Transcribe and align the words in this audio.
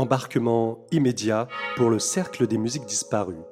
Embarquement 0.00 0.86
immédiat 0.92 1.46
pour 1.76 1.90
le 1.90 1.98
Cercle 1.98 2.46
des 2.46 2.56
musiques 2.56 2.86
disparues. 2.86 3.44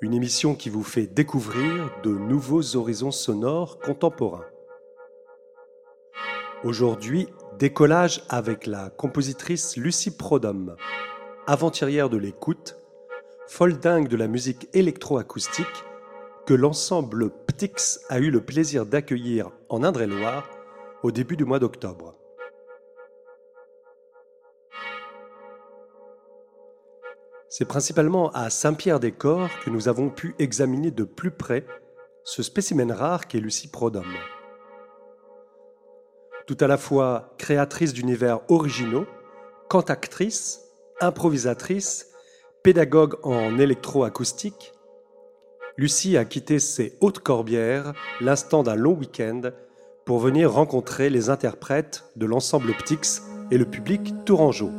Une 0.00 0.14
émission 0.14 0.54
qui 0.54 0.70
vous 0.70 0.82
fait 0.82 1.06
découvrir 1.06 1.90
de 2.02 2.08
nouveaux 2.08 2.74
horizons 2.74 3.10
sonores 3.10 3.78
contemporains. 3.80 4.46
Aujourd'hui, 6.64 7.28
décollage 7.58 8.22
avec 8.30 8.66
la 8.66 8.88
compositrice 8.88 9.76
Lucie 9.76 10.16
Prodhomme, 10.16 10.74
avant-hier 11.46 12.08
de 12.08 12.16
l'écoute, 12.16 12.78
folle 13.46 13.78
dingue 13.78 14.08
de 14.08 14.16
la 14.16 14.28
musique 14.28 14.70
électroacoustique 14.72 15.84
que 16.46 16.54
l'ensemble 16.54 17.28
Ptix 17.46 18.00
a 18.08 18.20
eu 18.20 18.30
le 18.30 18.40
plaisir 18.40 18.86
d'accueillir 18.86 19.50
en 19.68 19.84
Indre-et-Loire 19.84 20.48
au 21.02 21.10
début 21.10 21.36
du 21.36 21.44
mois 21.44 21.58
d'octobre. 21.58 22.15
C'est 27.58 27.64
principalement 27.64 28.30
à 28.32 28.50
Saint-Pierre-des-Corps 28.50 29.48
que 29.64 29.70
nous 29.70 29.88
avons 29.88 30.10
pu 30.10 30.34
examiner 30.38 30.90
de 30.90 31.04
plus 31.04 31.30
près 31.30 31.64
ce 32.22 32.42
spécimen 32.42 32.92
rare 32.92 33.26
qu'est 33.26 33.40
Lucie 33.40 33.70
Prodhomme. 33.70 34.14
Tout 36.46 36.58
à 36.60 36.66
la 36.66 36.76
fois 36.76 37.32
créatrice 37.38 37.94
d'univers 37.94 38.40
originaux, 38.50 39.06
cantactrice, 39.70 40.64
improvisatrice, 41.00 42.10
pédagogue 42.62 43.16
en 43.22 43.58
électroacoustique, 43.58 44.74
Lucie 45.78 46.18
a 46.18 46.26
quitté 46.26 46.58
ses 46.58 46.98
hautes 47.00 47.20
corbières 47.20 47.94
l'instant 48.20 48.64
d'un 48.64 48.76
long 48.76 48.92
week-end 48.92 49.40
pour 50.04 50.18
venir 50.18 50.52
rencontrer 50.52 51.08
les 51.08 51.30
interprètes 51.30 52.04
de 52.16 52.26
l'ensemble 52.26 52.74
Ptix 52.74 53.22
et 53.50 53.56
le 53.56 53.64
public 53.64 54.12
tourangeau. 54.26 54.70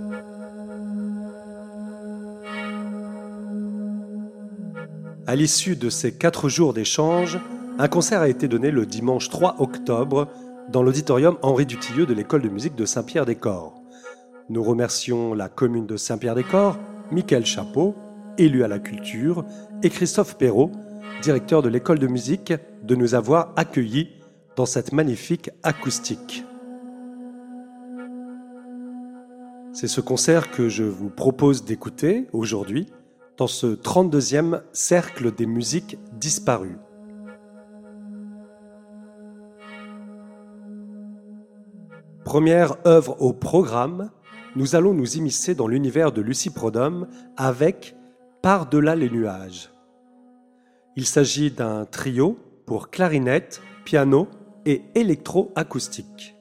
À 5.29 5.35
l'issue 5.35 5.75
de 5.75 5.89
ces 5.89 6.13
quatre 6.13 6.47
jours 6.47 6.73
d'échange, 6.73 7.37
un 7.79 7.89
concert 7.89 8.21
a 8.21 8.29
été 8.29 8.47
donné 8.47 8.71
le 8.71 8.85
dimanche 8.85 9.27
3 9.27 9.57
octobre 9.59 10.29
dans 10.71 10.81
l'auditorium 10.81 11.35
Henri 11.41 11.65
Dutilleux 11.65 12.05
de 12.05 12.13
l'école 12.13 12.41
de 12.41 12.47
musique 12.47 12.75
de 12.75 12.85
Saint-Pierre-des-Corps. 12.85 13.83
Nous 14.47 14.63
remercions 14.63 15.33
la 15.33 15.49
commune 15.49 15.85
de 15.85 15.97
Saint-Pierre-des-Corps, 15.97 16.77
Michael 17.11 17.45
Chapeau, 17.45 17.93
élu 18.37 18.63
à 18.63 18.69
la 18.69 18.79
culture, 18.79 19.43
et 19.83 19.89
Christophe 19.89 20.37
Perrault, 20.37 20.71
directeur 21.21 21.61
de 21.61 21.67
l'école 21.67 21.99
de 21.99 22.07
musique, 22.07 22.53
de 22.83 22.95
nous 22.95 23.13
avoir 23.13 23.51
accueillis 23.57 24.07
dans 24.55 24.65
cette 24.65 24.93
magnifique 24.93 25.49
acoustique. 25.61 26.45
C'est 29.73 29.89
ce 29.89 29.99
concert 29.99 30.51
que 30.51 30.69
je 30.69 30.85
vous 30.85 31.09
propose 31.09 31.65
d'écouter 31.65 32.27
aujourd'hui 32.31 32.87
dans 33.37 33.47
ce 33.47 33.67
32e 33.67 34.61
cercle 34.73 35.33
des 35.33 35.45
musiques 35.45 35.97
disparues. 36.13 36.79
Première 42.25 42.75
œuvre 42.85 43.21
au 43.21 43.31
programme, 43.31 44.11
nous 44.55 44.75
allons 44.75 44.93
nous 44.93 45.17
immiscer 45.17 45.55
dans 45.55 45.67
l'univers 45.67 46.11
de 46.11 46.21
Lucie 46.21 46.49
Prodhomme 46.49 47.07
avec 47.37 47.95
Par-delà 48.41 48.95
les 48.95 49.09
nuages. 49.09 49.71
Il 50.95 51.05
s'agit 51.05 51.51
d'un 51.51 51.85
trio 51.85 52.37
pour 52.65 52.89
clarinette, 52.89 53.61
piano 53.85 54.27
et 54.65 54.83
électroacoustique. 54.95 56.35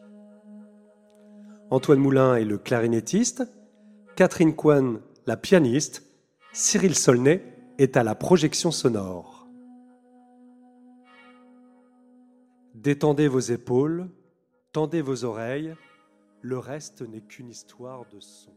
Antoine 1.70 1.98
Moulin 1.98 2.36
est 2.36 2.44
le 2.44 2.58
clarinettiste, 2.58 3.44
Catherine 4.16 4.54
Coine 4.54 5.00
la 5.26 5.36
pianiste 5.36 6.05
Cyril 6.58 6.94
Solnay 6.94 7.44
est 7.76 7.98
à 7.98 8.02
la 8.02 8.14
projection 8.14 8.70
sonore. 8.70 9.46
Détendez 12.72 13.28
vos 13.28 13.40
épaules, 13.40 14.08
tendez 14.72 15.02
vos 15.02 15.24
oreilles, 15.24 15.74
le 16.40 16.56
reste 16.56 17.02
n'est 17.02 17.20
qu'une 17.20 17.50
histoire 17.50 18.06
de 18.06 18.20
son. 18.20 18.54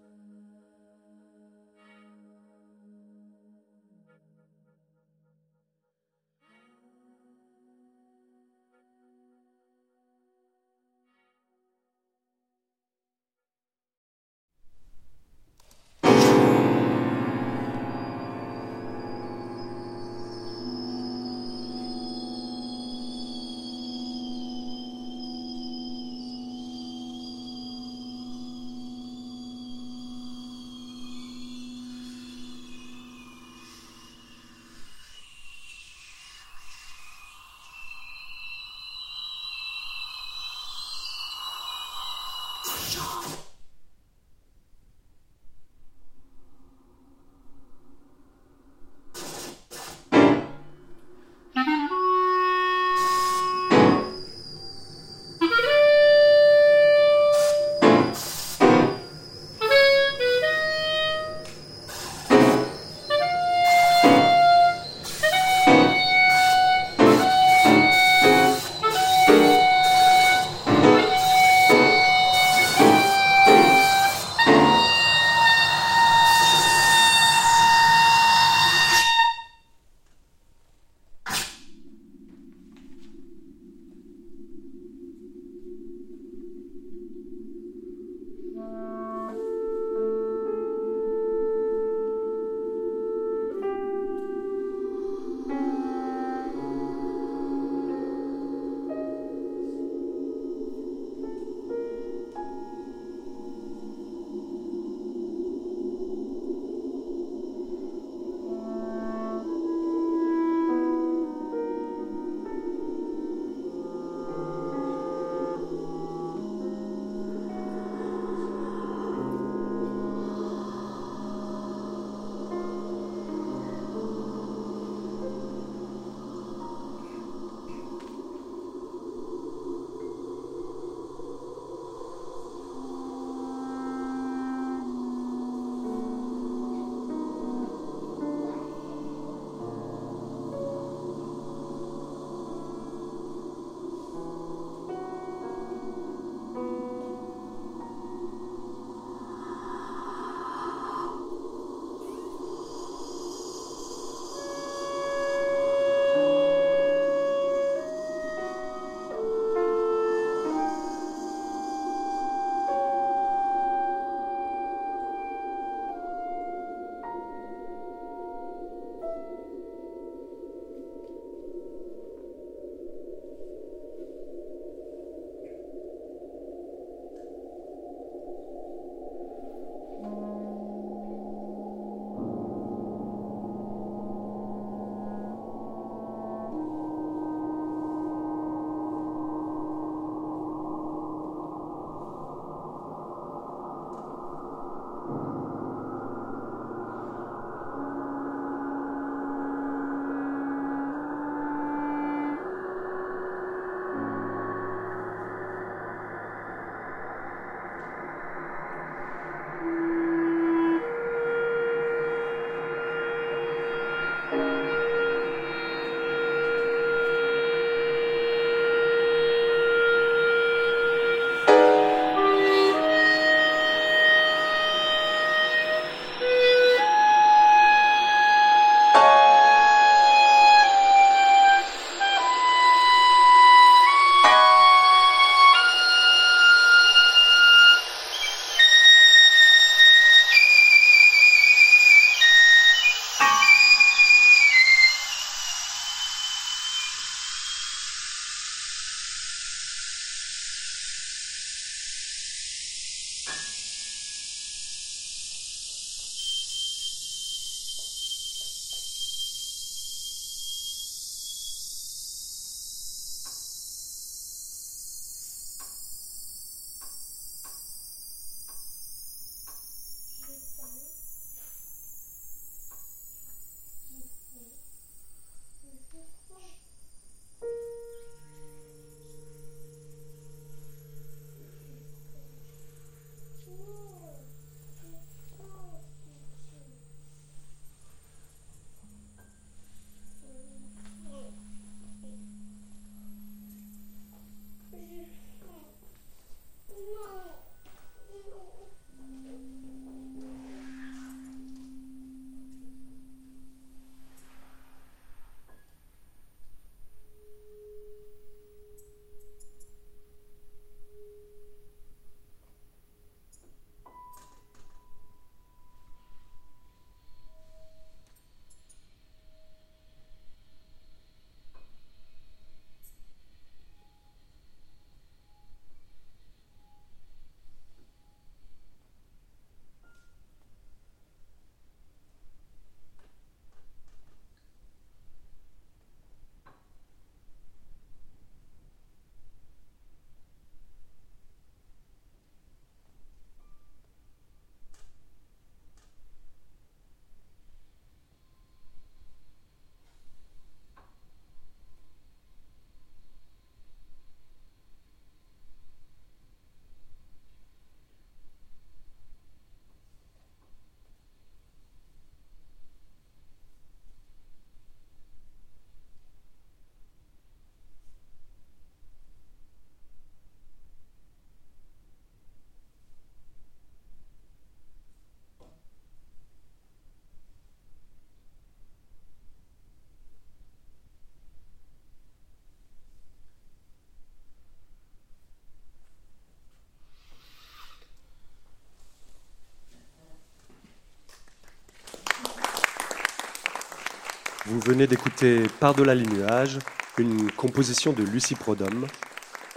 Vous 394.59 394.71
venez 394.71 394.87
d'écouter 394.87 395.47
Par-delà 395.61 395.95
les 395.95 396.05
nuages, 396.05 396.59
une 396.97 397.31
composition 397.31 397.93
de 397.93 398.03
Lucie 398.03 398.35
Prodhomme. 398.35 398.87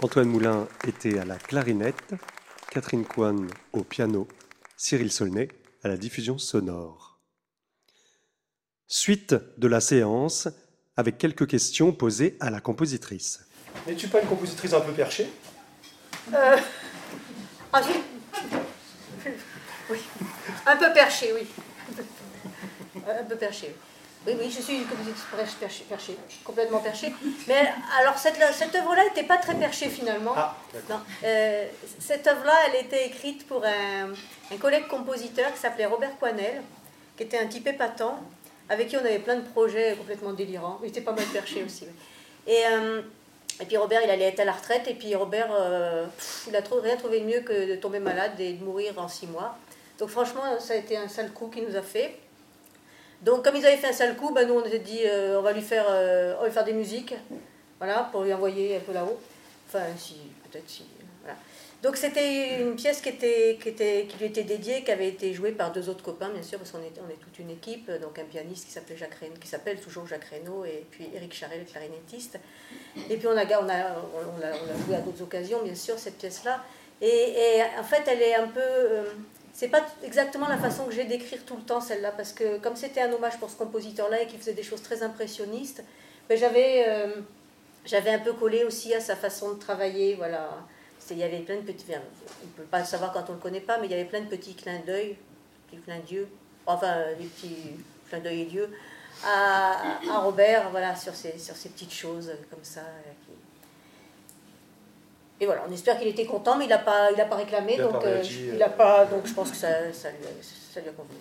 Antoine 0.01 0.29
Moulin 0.29 0.65
était 0.87 1.19
à 1.19 1.25
la 1.25 1.35
clarinette, 1.35 2.13
Catherine 2.71 3.03
Coine 3.03 3.49
au 3.73 3.83
piano, 3.83 4.29
Cyril 4.77 5.11
Solnay 5.11 5.49
à 5.83 5.89
la 5.89 5.97
diffusion 5.97 6.37
sonore. 6.37 7.19
Suite 8.87 9.35
de 9.57 9.67
la 9.67 9.81
séance 9.81 10.47
avec 10.95 11.17
quelques 11.17 11.47
questions 11.47 11.91
posées 11.91 12.37
à 12.39 12.49
la 12.49 12.61
compositrice. 12.61 13.45
N'es-tu 13.85 14.07
pas 14.07 14.21
une 14.21 14.27
compositrice 14.29 14.71
un 14.71 14.79
peu 14.79 14.93
perchée? 14.93 15.27
Euh... 16.33 16.57
ah, 17.73 17.81
Oui, 19.89 19.99
un 20.65 20.77
peu 20.77 20.93
perchée, 20.93 21.33
oui. 21.33 21.45
Un 23.05 23.25
peu 23.25 23.35
perchée. 23.35 23.75
Oui, 23.75 23.92
oui, 24.25 24.49
je 24.49 24.61
suis 24.61 24.77
une 24.77 24.85
compositrice 24.85 25.83
perchée, 25.89 26.17
complètement 26.43 26.79
perchée. 26.79 27.13
Mais 27.47 27.69
alors, 27.99 28.17
cette, 28.17 28.37
cette 28.53 28.73
œuvre-là 28.75 29.03
n'était 29.05 29.23
pas 29.23 29.37
très 29.37 29.55
perchée 29.55 29.89
finalement. 29.89 30.33
Ah, 30.35 30.55
euh, 31.23 31.67
cette 31.99 32.25
œuvre-là, 32.27 32.53
elle 32.67 32.85
était 32.85 33.07
écrite 33.07 33.45
pour 33.47 33.63
un, 33.65 34.13
un 34.51 34.57
collègue 34.57 34.87
compositeur 34.87 35.51
qui 35.53 35.59
s'appelait 35.59 35.85
Robert 35.85 36.17
Coinel, 36.19 36.61
qui 37.17 37.23
était 37.23 37.39
un 37.39 37.47
type 37.47 37.67
épatant, 37.67 38.19
avec 38.69 38.87
qui 38.87 38.97
on 38.97 39.01
avait 39.01 39.19
plein 39.19 39.35
de 39.35 39.47
projets 39.49 39.95
complètement 39.97 40.33
délirants. 40.33 40.79
Il 40.83 40.89
était 40.89 41.01
pas 41.01 41.13
mal 41.13 41.25
perché 41.25 41.63
aussi. 41.65 41.85
Et, 42.47 42.63
euh, 42.71 43.01
et 43.61 43.65
puis 43.65 43.77
Robert, 43.77 44.01
il 44.03 44.09
allait 44.09 44.25
être 44.29 44.39
à 44.39 44.45
la 44.45 44.53
retraite, 44.53 44.87
et 44.87 44.93
puis 44.93 45.13
Robert, 45.15 45.49
euh, 45.51 46.05
il 46.47 46.55
a 46.55 46.61
trop, 46.61 46.79
rien 46.79 46.95
trouvé 46.95 47.19
de 47.19 47.25
mieux 47.25 47.41
que 47.41 47.69
de 47.69 47.75
tomber 47.75 47.99
malade 47.99 48.39
et 48.39 48.53
de 48.53 48.63
mourir 48.63 48.97
en 48.97 49.07
six 49.07 49.27
mois. 49.27 49.57
Donc 49.99 50.09
franchement, 50.09 50.41
ça 50.59 50.73
a 50.73 50.77
été 50.77 50.97
un 50.97 51.07
sale 51.07 51.31
coup 51.31 51.47
qu'il 51.47 51.65
nous 51.65 51.75
a 51.75 51.81
fait. 51.81 52.15
Donc, 53.23 53.45
comme 53.45 53.55
ils 53.55 53.65
avaient 53.65 53.77
fait 53.77 53.87
un 53.87 53.93
sale 53.93 54.15
coup, 54.17 54.33
ben, 54.33 54.47
nous, 54.47 54.55
on 54.55 54.69
s'est 54.69 54.79
dit, 54.79 54.99
euh, 55.05 55.39
on, 55.39 55.41
va 55.41 55.53
lui 55.53 55.61
faire, 55.61 55.85
euh, 55.87 56.35
on 56.39 56.43
va 56.43 56.51
faire 56.51 56.65
des 56.65 56.73
musiques, 56.73 57.15
voilà, 57.79 58.09
pour 58.11 58.23
lui 58.23 58.33
envoyer 58.33 58.75
un 58.75 58.79
peu 58.81 58.91
là-haut. 58.91 59.17
Enfin, 59.67 59.85
si, 59.97 60.15
peut-être 60.43 60.69
si. 60.69 60.85
Donc, 61.81 61.97
c'était 61.97 62.61
une 62.61 62.75
pièce 62.75 63.01
qui, 63.01 63.09
était, 63.09 63.57
qui, 63.61 63.69
était, 63.69 64.05
qui 64.07 64.17
lui 64.17 64.25
était 64.27 64.43
dédiée, 64.43 64.83
qui 64.85 64.91
avait 64.91 65.09
été 65.09 65.33
jouée 65.33 65.51
par 65.51 65.73
deux 65.73 65.89
autres 65.89 66.03
copains, 66.03 66.29
bien 66.29 66.41
sûr, 66.41 66.57
parce 66.57 66.71
qu'on 66.71 66.79
est, 66.79 66.93
on 67.05 67.09
est 67.09 67.17
toute 67.17 67.37
une 67.39 67.49
équipe. 67.49 67.91
Donc, 68.01 68.19
un 68.19 68.23
pianiste 68.23 68.65
qui 68.65 68.71
s'appelait 68.71 68.95
Jacques 68.95 69.17
qui 69.39 69.47
s'appelle 69.47 69.79
toujours 69.81 70.07
Jacques 70.07 70.25
Reynaud, 70.25 70.63
et 70.63 70.85
puis 70.91 71.09
Eric 71.13 71.33
Charret, 71.33 71.59
le 71.59 71.65
clarinettiste. 71.65 72.39
Et 73.09 73.17
puis, 73.17 73.27
on 73.27 73.37
a, 73.37 73.45
on 73.45 73.69
a, 73.69 74.01
on 74.15 74.41
a, 74.41 74.85
joué 74.85 74.95
à 74.95 74.99
d'autres 74.99 75.23
occasions, 75.23 75.61
bien 75.61 75.75
sûr, 75.75 75.97
cette 75.99 76.17
pièce-là. 76.17 76.63
Et, 77.01 77.07
et, 77.07 77.63
en 77.77 77.83
fait, 77.83 78.03
elle 78.07 78.21
est 78.21 78.35
un 78.35 78.47
peu. 78.47 78.61
Euh, 78.61 79.03
c'est 79.53 79.67
pas 79.67 79.85
exactement 80.03 80.47
la 80.47 80.57
façon 80.57 80.85
que 80.85 80.91
j'ai 80.91 81.05
d'écrire 81.05 81.45
tout 81.45 81.55
le 81.55 81.61
temps 81.61 81.79
celle-là, 81.79 82.11
parce 82.11 82.33
que 82.33 82.57
comme 82.57 82.75
c'était 82.75 83.01
un 83.01 83.13
hommage 83.13 83.37
pour 83.39 83.49
ce 83.51 83.55
compositeur-là 83.55 84.23
et 84.23 84.27
qui 84.27 84.37
faisait 84.37 84.53
des 84.53 84.63
choses 84.63 84.81
très 84.81 85.03
impressionnistes, 85.03 85.83
ben 86.27 86.37
j'avais, 86.37 86.85
euh, 86.87 87.21
j'avais 87.85 88.09
un 88.09 88.19
peu 88.19 88.33
collé 88.33 88.63
aussi 88.63 88.93
à 88.95 88.99
sa 88.99 89.15
façon 89.15 89.53
de 89.53 89.59
travailler. 89.59 90.15
Voilà. 90.15 90.49
Il 91.11 91.17
y 91.17 91.23
avait 91.23 91.39
plein 91.39 91.57
de 91.57 91.61
petits. 91.61 91.85
on 91.91 92.47
ne 92.47 92.51
peut 92.55 92.63
pas 92.63 92.79
le 92.79 92.85
savoir 92.85 93.11
quand 93.13 93.25
on 93.27 93.33
ne 93.33 93.37
le 93.37 93.41
connaît 93.41 93.59
pas, 93.59 93.77
mais 93.77 93.87
il 93.87 93.91
y 93.91 93.93
avait 93.93 94.05
plein 94.05 94.21
de 94.21 94.27
petits 94.27 94.55
clins 94.55 94.79
d'œil, 94.87 95.17
petits 95.67 95.81
clins 95.81 95.99
d'yeux, 95.99 96.27
enfin 96.65 97.03
des 97.19 97.25
petits 97.25 97.75
clins 98.09 98.19
d'œil 98.21 98.41
et 98.41 98.45
d'yeux, 98.45 98.69
à, 99.23 99.99
Robert, 100.19 100.69
voilà, 100.71 100.95
sur 100.95 101.13
ces, 101.13 101.37
sur 101.37 101.55
ces 101.55 101.69
petites 101.69 101.93
choses 101.93 102.31
comme 102.49 102.63
ça. 102.63 102.81
Qui, 103.22 103.22
et 105.43 105.45
voilà, 105.45 105.63
on 105.67 105.71
espère 105.73 105.99
qu'il 105.99 106.07
était 106.07 106.25
content, 106.25 106.57
mais 106.57 106.65
il 106.65 106.69
n'a 106.69 106.77
pas, 106.79 107.11
il 107.11 107.19
a 107.19 107.25
pas 107.25 107.35
réclamé, 107.35 107.77
donc, 107.77 108.03
euh, 108.05 108.23
il 108.53 108.63
a 108.63 108.69
pas, 108.69 109.05
donc 109.05 109.27
je 109.27 109.33
pense 109.33 109.51
que 109.51 109.57
ça, 109.57 109.67
ça, 109.91 110.09
lui, 110.09 110.25
a, 110.25 110.31
ça 110.41 110.79
lui 110.79 110.89
a 110.89 110.93
convenu. 110.93 111.19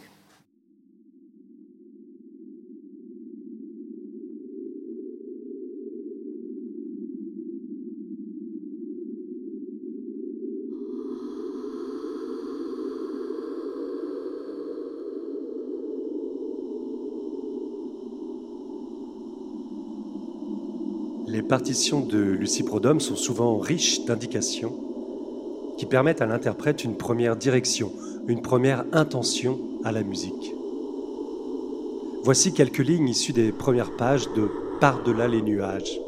Les 21.33 21.41
partitions 21.41 22.01
de 22.01 22.19
Lucie 22.19 22.62
sont 22.99 23.17
souvent 23.17 23.57
riches 23.57 24.05
d'indications 24.05 24.75
qui 25.79 25.87
permettent 25.87 26.21
à 26.21 26.27
l'interprète 26.27 26.85
une 26.85 26.99
première 26.99 27.37
direction, 27.37 27.91
une 28.29 28.43
première 28.43 28.85
intention 28.93 29.59
à 29.83 29.93
la 29.93 30.03
musique. 30.03 30.53
Voici 32.23 32.53
quelques 32.53 32.85
lignes 32.85 33.09
issues 33.09 33.33
des 33.33 33.51
premières 33.51 33.97
pages 33.97 34.31
de 34.37 34.47
Par-delà 34.79 35.27
les 35.27 35.41
nuages. 35.41 35.99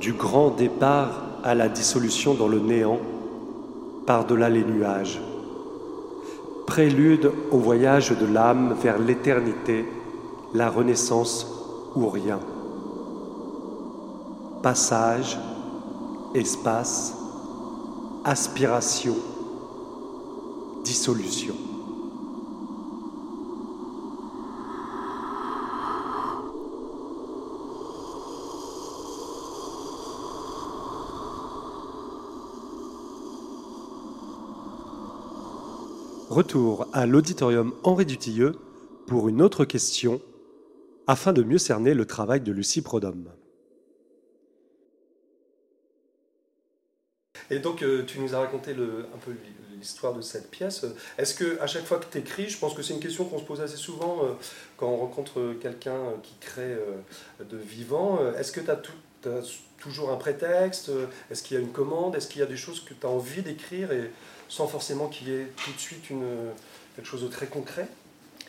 Du 0.00 0.12
grand 0.12 0.50
départ 0.50 1.24
à 1.42 1.56
la 1.56 1.68
dissolution 1.68 2.34
dans 2.34 2.46
le 2.46 2.60
néant, 2.60 3.00
par-delà 4.06 4.48
les 4.48 4.62
nuages. 4.62 5.20
Prélude 6.68 7.32
au 7.50 7.58
voyage 7.58 8.16
de 8.16 8.32
l'âme 8.32 8.76
vers 8.80 9.00
l'éternité 9.00 9.84
la 10.56 10.70
renaissance 10.70 11.46
ou 11.94 12.08
rien. 12.08 12.40
Passage, 14.62 15.38
espace, 16.34 17.14
aspiration, 18.24 19.14
dissolution. 20.82 21.54
Retour 36.30 36.86
à 36.92 37.06
l'auditorium 37.06 37.72
Henri 37.82 38.06
Dutilleux 38.06 38.56
pour 39.06 39.28
une 39.28 39.42
autre 39.42 39.64
question 39.64 40.20
afin 41.06 41.32
de 41.32 41.42
mieux 41.42 41.58
cerner 41.58 41.94
le 41.94 42.06
travail 42.06 42.40
de 42.40 42.52
Lucie 42.52 42.82
Prodhomme. 42.82 43.30
Et 47.50 47.58
donc, 47.58 47.82
euh, 47.82 48.04
tu 48.04 48.18
nous 48.18 48.34
as 48.34 48.40
raconté 48.40 48.74
le, 48.74 49.06
un 49.14 49.18
peu 49.18 49.32
l'histoire 49.78 50.14
de 50.14 50.20
cette 50.20 50.50
pièce. 50.50 50.84
Est-ce 51.18 51.34
que 51.34 51.60
à 51.60 51.66
chaque 51.66 51.84
fois 51.84 51.98
que 51.98 52.06
tu 52.10 52.18
écris, 52.18 52.48
je 52.48 52.58
pense 52.58 52.74
que 52.74 52.82
c'est 52.82 52.94
une 52.94 53.00
question 53.00 53.24
qu'on 53.24 53.38
se 53.38 53.44
pose 53.44 53.60
assez 53.60 53.76
souvent 53.76 54.24
euh, 54.24 54.32
quand 54.76 54.88
on 54.88 54.96
rencontre 54.96 55.54
quelqu'un 55.60 55.94
euh, 55.94 56.16
qui 56.22 56.34
crée 56.40 56.76
de 57.38 57.56
vivant, 57.56 58.18
est-ce 58.36 58.52
que 58.52 58.60
tu 58.60 58.70
as, 58.70 58.80
toujours 59.78 60.10
un 60.10 60.16
prétexte 60.16 60.90
Est-ce 61.30 61.42
qu'il 61.42 61.56
y 61.56 61.60
a 61.60 61.62
une 61.62 61.72
commande 61.72 62.16
Est-ce 62.16 62.28
qu'il 62.28 62.40
y 62.40 62.44
a 62.44 62.46
des 62.46 62.56
choses 62.56 62.80
que 62.80 62.94
tu 62.94 63.06
as 63.06 63.10
envie 63.10 63.42
d'écrire 63.42 63.92
et 63.92 64.10
sans 64.48 64.66
forcément 64.66 65.08
qu'il 65.08 65.28
y 65.28 65.32
ait 65.32 65.48
tout 65.56 65.72
de 65.72 65.78
suite 65.78 66.10
une, 66.10 66.24
quelque 66.94 67.06
chose 67.06 67.22
de 67.22 67.28
très 67.28 67.46
concret? 67.46 67.88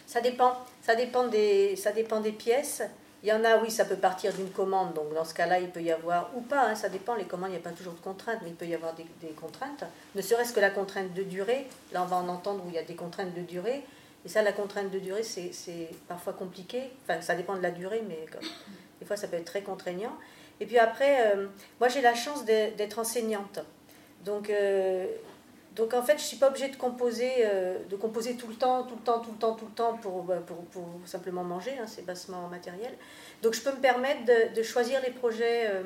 Ça 0.06 0.22
dépend. 0.22 0.66
Ça 0.88 0.96
dépend 0.96 1.28
des, 1.28 1.76
ça 1.76 1.92
dépend 1.92 2.22
des 2.22 2.32
pièces. 2.32 2.82
Il 3.22 3.28
y 3.28 3.34
en 3.34 3.44
a, 3.44 3.58
oui, 3.58 3.70
ça 3.70 3.84
peut 3.84 3.98
partir 3.98 4.34
d'une 4.34 4.50
commande, 4.50 4.94
donc 4.94 5.14
dans 5.14 5.26
ce 5.26 5.34
cas-là, 5.34 5.60
il 5.60 5.70
peut 5.70 5.82
y 5.82 5.92
avoir, 5.92 6.32
ou 6.34 6.40
pas, 6.40 6.70
hein, 6.70 6.76
ça 6.76 6.88
dépend, 6.88 7.16
les 7.16 7.26
commandes, 7.26 7.50
il 7.50 7.54
n'y 7.54 7.58
a 7.58 7.62
pas 7.62 7.72
toujours 7.72 7.92
de 7.92 8.00
contraintes, 8.00 8.40
mais 8.42 8.52
il 8.52 8.56
peut 8.56 8.68
y 8.68 8.74
avoir 8.74 8.94
des, 8.94 9.04
contraintes, 9.32 9.84
ne 10.16 10.22
serait-ce 10.22 10.54
que 10.54 10.62
la 10.62 10.70
contrainte 10.70 11.14
de 11.14 11.24
durée, 11.24 11.68
là 11.92 12.04
on 12.04 12.06
va 12.06 12.16
en 12.16 12.30
entendre 12.30 12.64
où 12.66 12.70
il 12.70 12.76
y 12.76 12.78
a 12.78 12.84
des 12.84 12.96
contraintes 12.96 13.34
de 13.34 13.42
durée, 13.42 13.84
et 14.24 14.30
ça, 14.30 14.44
la 14.44 14.54
contrainte 14.54 14.92
de 14.92 15.00
durée, 15.00 15.24
c'est 15.24 15.90
parfois 16.08 16.32
compliqué, 16.32 16.84
enfin 17.04 17.20
ça 17.20 17.36
dépend 17.36 17.56
de 17.56 17.62
la 17.62 17.72
durée, 17.72 18.04
mais 18.08 18.26
des 19.02 19.06
fois 19.06 19.18
ça 19.18 19.28
peut 19.28 19.36
être 19.36 19.46
très 19.46 19.64
contraignant. 19.64 20.16
Et 20.62 20.66
puis 20.66 20.78
après, 20.78 21.36
euh, 21.36 21.48
moi 21.82 21.90
j'ai 21.90 22.02
la 22.02 22.16
chance 22.16 22.46
d'être 22.46 23.00
enseignante, 23.00 23.60
donc 24.24 24.50
euh, 24.50 25.08
donc 25.78 25.94
en 25.94 26.02
fait, 26.02 26.14
je 26.14 26.24
ne 26.24 26.28
suis 26.28 26.38
pas 26.38 26.48
obligée 26.50 26.70
de 26.70 26.76
composer, 26.76 27.32
euh, 27.42 27.78
de 27.88 27.96
composer 27.96 28.36
tout 28.36 28.48
le 28.48 28.56
temps, 28.56 28.84
tout 28.84 28.96
le 28.96 29.02
temps, 29.02 29.20
tout 29.20 29.32
le 29.32 29.38
temps, 29.38 29.54
tout 29.54 29.66
le 29.66 29.72
temps 29.72 29.94
pour, 29.98 30.24
bah, 30.24 30.42
simplement 31.06 31.44
manger, 31.44 31.78
hein, 31.80 31.86
c'est 31.86 32.04
bassement 32.04 32.48
matériel. 32.48 32.92
Donc 33.44 33.54
je 33.54 33.62
peux 33.62 33.72
me 33.72 33.80
permettre 33.80 34.22
de, 34.56 34.64
choisir 34.64 35.00
les 35.02 35.12
projets 35.12 35.68
euh, 35.68 35.84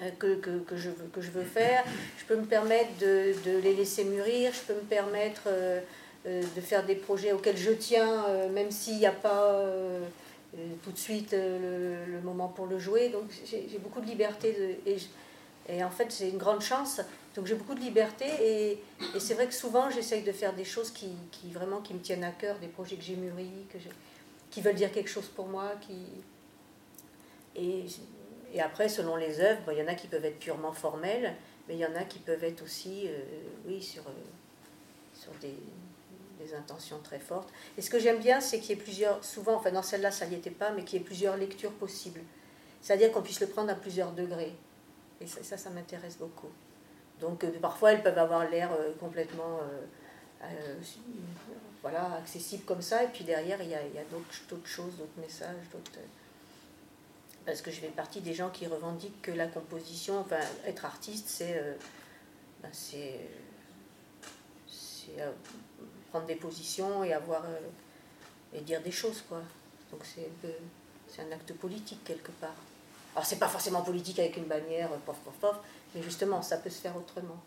euh, 0.00 0.10
que, 0.18 0.60
que, 0.60 0.76
je 0.76 0.88
veux, 0.88 1.10
que 1.12 1.20
je 1.20 1.30
veux 1.30 1.44
faire, 1.44 1.84
je 2.16 2.24
peux 2.24 2.36
me 2.36 2.46
permettre 2.46 2.96
de, 3.00 3.34
les 3.62 3.74
laisser 3.74 4.04
mûrir, 4.04 4.50
je 4.54 4.72
peux 4.72 4.80
me 4.80 4.88
permettre 4.88 5.42
de 6.24 6.60
faire 6.62 6.86
des 6.86 6.94
projets 6.94 7.32
auxquels 7.32 7.58
je 7.58 7.72
tiens, 7.72 8.24
même 8.52 8.70
s'il 8.70 8.96
n'y 8.96 9.06
a 9.06 9.12
pas 9.12 9.62
tout 10.82 10.92
de 10.92 10.98
suite 10.98 11.32
le, 11.32 12.20
moment 12.22 12.48
pour 12.48 12.66
le 12.66 12.78
jouer. 12.78 13.10
Donc 13.10 13.24
j'ai 13.44 13.78
beaucoup 13.78 14.00
de 14.00 14.06
liberté 14.06 14.78
et, 14.86 14.96
et 15.68 15.84
en 15.84 15.90
fait 15.90 16.06
c'est 16.10 16.30
une 16.30 16.38
grande 16.38 16.62
chance 16.62 17.02
donc 17.34 17.46
j'ai 17.46 17.54
beaucoup 17.54 17.74
de 17.74 17.80
liberté 17.80 18.26
et, 18.40 18.82
c'est 19.18 19.34
vrai 19.34 19.46
que 19.46 19.54
souvent 19.54 19.90
j'essaye 19.90 20.22
de 20.22 20.32
faire 20.32 20.54
des 20.54 20.64
choses 20.64 20.90
qui, 20.90 21.10
vraiment 21.52 21.80
qui 21.80 21.94
me 21.94 22.00
tiennent 22.00 22.24
à 22.24 22.30
cœur, 22.30 22.58
des 22.58 22.68
projets 22.68 22.96
que 22.96 23.02
j'ai 23.02 23.16
mûris, 23.16 23.66
que 23.72 23.78
qui 24.50 24.60
veulent 24.60 24.74
dire 24.74 24.92
quelque 24.92 25.08
chose 25.08 25.28
pour 25.28 25.46
moi. 25.46 25.72
Qui... 25.80 25.96
Et, 27.56 28.60
après, 28.60 28.88
selon 28.90 29.16
les 29.16 29.40
œuvres, 29.40 29.72
il 29.72 29.78
y 29.78 29.82
en 29.82 29.88
a 29.88 29.94
qui 29.94 30.08
peuvent 30.08 30.24
être 30.26 30.38
purement 30.38 30.72
formelles, 30.72 31.34
mais 31.66 31.74
il 31.74 31.80
y 31.80 31.86
en 31.86 31.94
a 31.94 32.04
qui 32.04 32.18
peuvent 32.18 32.44
être 32.44 32.62
aussi, 32.62 33.04
euh, 33.06 33.22
oui, 33.66 33.82
sur, 33.82 34.02
euh, 34.02 34.12
sur 35.14 35.32
des 35.40 36.54
intentions 36.54 36.98
très 37.02 37.18
fortes. 37.18 37.48
Et 37.78 37.82
ce 37.82 37.88
que 37.88 37.98
j'aime 37.98 38.18
bien, 38.18 38.40
c'est 38.40 38.60
qu'il 38.60 38.70
y 38.70 38.72
ait 38.72 38.82
plusieurs, 38.82 39.24
souvent, 39.24 39.54
enfin 39.54 39.70
dans 39.70 39.82
celle-là, 39.82 40.10
ça 40.10 40.26
n'y 40.26 40.34
était 40.34 40.50
pas, 40.50 40.70
mais 40.70 40.84
qu'il 40.84 40.98
y 40.98 41.02
ait 41.02 41.04
plusieurs 41.04 41.36
lectures 41.36 41.72
possibles. 41.72 42.20
C'est-à-dire 42.82 43.12
qu'on 43.12 43.22
puisse 43.22 43.40
le 43.40 43.46
prendre 43.46 43.70
à 43.70 43.74
plusieurs 43.74 44.12
degrés. 44.12 44.52
Et 45.20 45.26
ça, 45.26 45.56
ça, 45.56 45.70
m'intéresse 45.70 46.18
beaucoup. 46.18 46.50
Donc 47.22 47.46
parfois, 47.60 47.92
elles 47.92 48.02
peuvent 48.02 48.18
avoir 48.18 48.48
l'air 48.50 48.68
complètement 49.00 49.60
voilà, 51.80 52.14
accessibles 52.14 52.64
comme 52.64 52.82
ça, 52.82 53.02
et 53.02 53.08
puis 53.08 53.24
derrière, 53.24 53.62
il 53.62 53.70
y 53.70 53.74
a, 53.74 54.04
d'autres 54.10 54.66
choses, 54.66 54.96
d'autres 54.98 55.20
messages, 55.20 55.56
d'autres 55.72 55.90
parce 57.44 57.62
que 57.62 57.70
je 57.70 57.80
fais 57.80 57.88
partie 57.88 58.20
des 58.20 58.34
gens 58.34 58.50
qui 58.50 58.66
revendiquent 58.66 59.20
que 59.22 59.32
la 59.32 59.46
composition, 59.46 60.20
enfin 60.20 60.40
être 60.66 60.84
artiste, 60.84 61.28
c'est 61.28 61.58
euh, 61.58 61.74
ben, 62.62 62.70
c'est 62.72 63.18
euh, 65.18 65.32
prendre 66.10 66.26
des 66.26 66.36
positions 66.36 67.04
et 67.04 67.12
avoir 67.12 67.44
euh, 67.44 67.58
et 68.54 68.60
dire 68.60 68.80
des 68.82 68.92
choses 68.92 69.22
quoi. 69.28 69.42
Donc 69.90 70.02
c'est 70.04 70.28
c'est 71.08 71.22
un 71.22 71.32
acte 71.32 71.52
politique 71.54 72.02
quelque 72.04 72.30
part. 72.32 72.54
Alors 73.14 73.26
c'est 73.26 73.38
pas 73.38 73.48
forcément 73.48 73.82
politique 73.82 74.18
avec 74.20 74.36
une 74.36 74.44
bannière 74.44 74.88
pof 75.04 75.18
pof 75.18 75.34
pof, 75.40 75.56
mais 75.94 76.02
justement, 76.02 76.42
ça 76.42 76.56
peut 76.56 76.70
se 76.70 76.80
faire 76.80 76.96
autrement. 76.96 77.38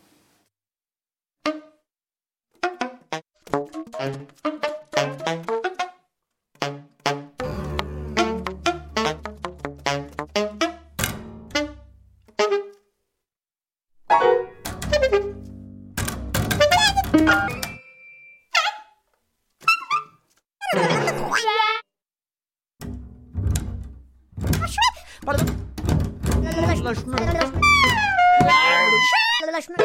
vedalaşmak... 29.55 29.79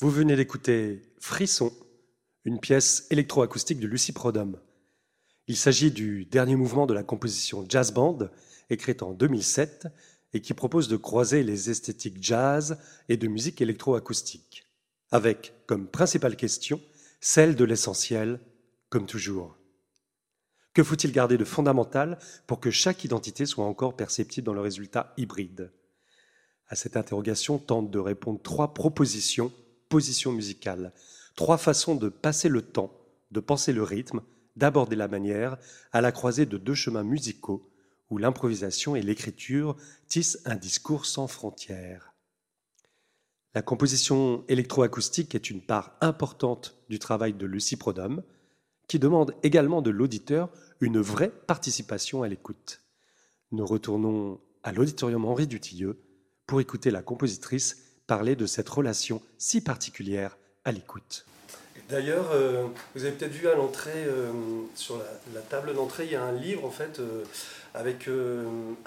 Vous 0.00 0.10
venez 0.10 0.34
d'écouter 0.36 1.02
Frisson, 1.20 1.72
une 2.44 2.58
pièce 2.58 3.06
électroacoustique 3.10 3.80
de 3.80 3.86
Lucie 3.86 4.12
Prodhomme. 4.12 4.58
Il 5.46 5.56
s'agit 5.56 5.90
du 5.90 6.24
dernier 6.24 6.56
mouvement 6.56 6.86
de 6.86 6.94
la 6.94 7.02
composition 7.02 7.66
Jazz 7.68 7.92
Band 7.92 8.30
écrite 8.70 9.02
en 9.02 9.12
2007 9.12 9.88
et 10.32 10.40
qui 10.40 10.54
propose 10.54 10.88
de 10.88 10.96
croiser 10.96 11.42
les 11.42 11.70
esthétiques 11.70 12.22
jazz 12.22 12.78
et 13.08 13.16
de 13.16 13.28
musique 13.28 13.60
électroacoustique, 13.60 14.66
avec 15.10 15.54
comme 15.66 15.86
principale 15.86 16.36
question 16.36 16.80
celle 17.20 17.56
de 17.56 17.64
l'essentiel, 17.64 18.40
comme 18.90 19.06
toujours. 19.06 19.56
Que 20.72 20.84
faut-il 20.84 21.10
garder 21.10 21.36
de 21.36 21.44
fondamental 21.44 22.18
pour 22.46 22.60
que 22.60 22.70
chaque 22.70 23.04
identité 23.04 23.46
soit 23.46 23.64
encore 23.64 23.96
perceptible 23.96 24.46
dans 24.46 24.54
le 24.54 24.60
résultat 24.60 25.12
hybride? 25.16 25.72
À 26.68 26.76
cette 26.76 26.96
interrogation 26.96 27.58
tentent 27.58 27.90
de 27.90 27.98
répondre 27.98 28.40
trois 28.40 28.74
propositions, 28.74 29.50
positions 29.88 30.32
musicales, 30.32 30.92
trois 31.34 31.58
façons 31.58 31.96
de 31.96 32.08
passer 32.08 32.48
le 32.48 32.62
temps, 32.62 32.92
de 33.30 33.40
penser 33.40 33.72
le 33.72 33.82
rythme, 33.82 34.20
d'aborder 34.54 34.94
la 34.94 35.08
manière, 35.08 35.56
à 35.92 36.00
la 36.00 36.12
croisée 36.12 36.46
de 36.46 36.58
deux 36.58 36.74
chemins 36.74 37.04
musicaux 37.04 37.68
où 38.10 38.18
l'improvisation 38.18 38.96
et 38.96 39.02
l'écriture 39.02 39.76
tissent 40.08 40.40
un 40.44 40.56
discours 40.56 41.06
sans 41.06 41.28
frontières. 41.28 42.14
La 43.54 43.62
composition 43.62 44.44
électroacoustique 44.48 45.34
est 45.34 45.50
une 45.50 45.62
part 45.62 45.96
importante 46.00 46.76
du 46.88 46.98
travail 46.98 47.32
de 47.32 47.46
Lucie 47.46 47.76
Prodhomme, 47.76 48.22
qui 48.86 48.98
demande 48.98 49.34
également 49.42 49.82
de 49.82 49.90
l'auditeur 49.90 50.50
une 50.80 51.00
vraie 51.00 51.32
participation 51.46 52.22
à 52.22 52.28
l'écoute. 52.28 52.80
Nous 53.52 53.66
retournons 53.66 54.40
à 54.62 54.72
l'auditorium 54.72 55.24
Henri 55.24 55.46
Dutilleux 55.46 55.98
pour 56.46 56.60
écouter 56.60 56.90
la 56.90 57.02
compositrice 57.02 57.84
parler 58.06 58.36
de 58.36 58.46
cette 58.46 58.68
relation 58.68 59.22
si 59.36 59.60
particulière 59.60 60.36
à 60.64 60.72
l'écoute. 60.72 61.26
D'ailleurs, 61.88 62.30
euh, 62.32 62.66
vous 62.94 63.04
avez 63.04 63.12
peut-être 63.12 63.32
vu 63.32 63.48
à 63.48 63.54
l'entrée, 63.54 63.90
euh, 63.94 64.30
sur 64.74 64.98
la, 65.34 65.40
table 65.40 65.74
d'entrée, 65.74 66.04
il 66.04 66.12
y 66.12 66.16
a 66.16 66.22
un 66.22 66.32
livre 66.32 66.66
en 66.66 66.70
fait 66.70 66.98
euh, 66.98 67.24
avec 67.78 68.08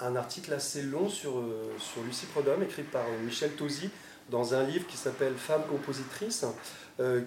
un 0.00 0.16
article 0.16 0.52
assez 0.52 0.82
long 0.82 1.08
sur, 1.08 1.42
sur 1.78 2.02
Lucie 2.02 2.26
Prodhomme, 2.26 2.62
écrit 2.62 2.82
par 2.82 3.04
Michel 3.24 3.52
Tosi, 3.52 3.90
dans 4.30 4.54
un 4.54 4.62
livre 4.64 4.86
qui 4.86 4.96
s'appelle 4.96 5.32
Femme 5.34 5.62
compositrice, 5.68 6.44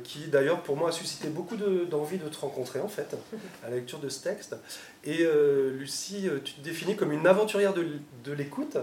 qui 0.04 0.28
d'ailleurs 0.28 0.62
pour 0.62 0.78
moi 0.78 0.90
a 0.90 0.92
suscité 0.92 1.28
beaucoup 1.28 1.58
d'envie 1.58 2.20
de, 2.20 2.30
te 2.30 2.38
rencontrer 2.38 2.80
en 2.80 2.88
fait, 2.88 3.16
à 3.66 3.70
la 3.70 3.78
lecture 3.78 4.00
de 4.00 4.10
ce 4.10 4.22
texte. 4.22 4.56
Et 5.04 5.28
Lucie, 5.74 6.30
tu 6.44 6.54
te 6.54 6.62
définis 6.62 6.96
comme 6.96 7.12
une 7.12 7.26
aventurière 7.26 7.74
de, 7.74 7.86
de 8.24 8.32
l'écoute. 8.32 8.78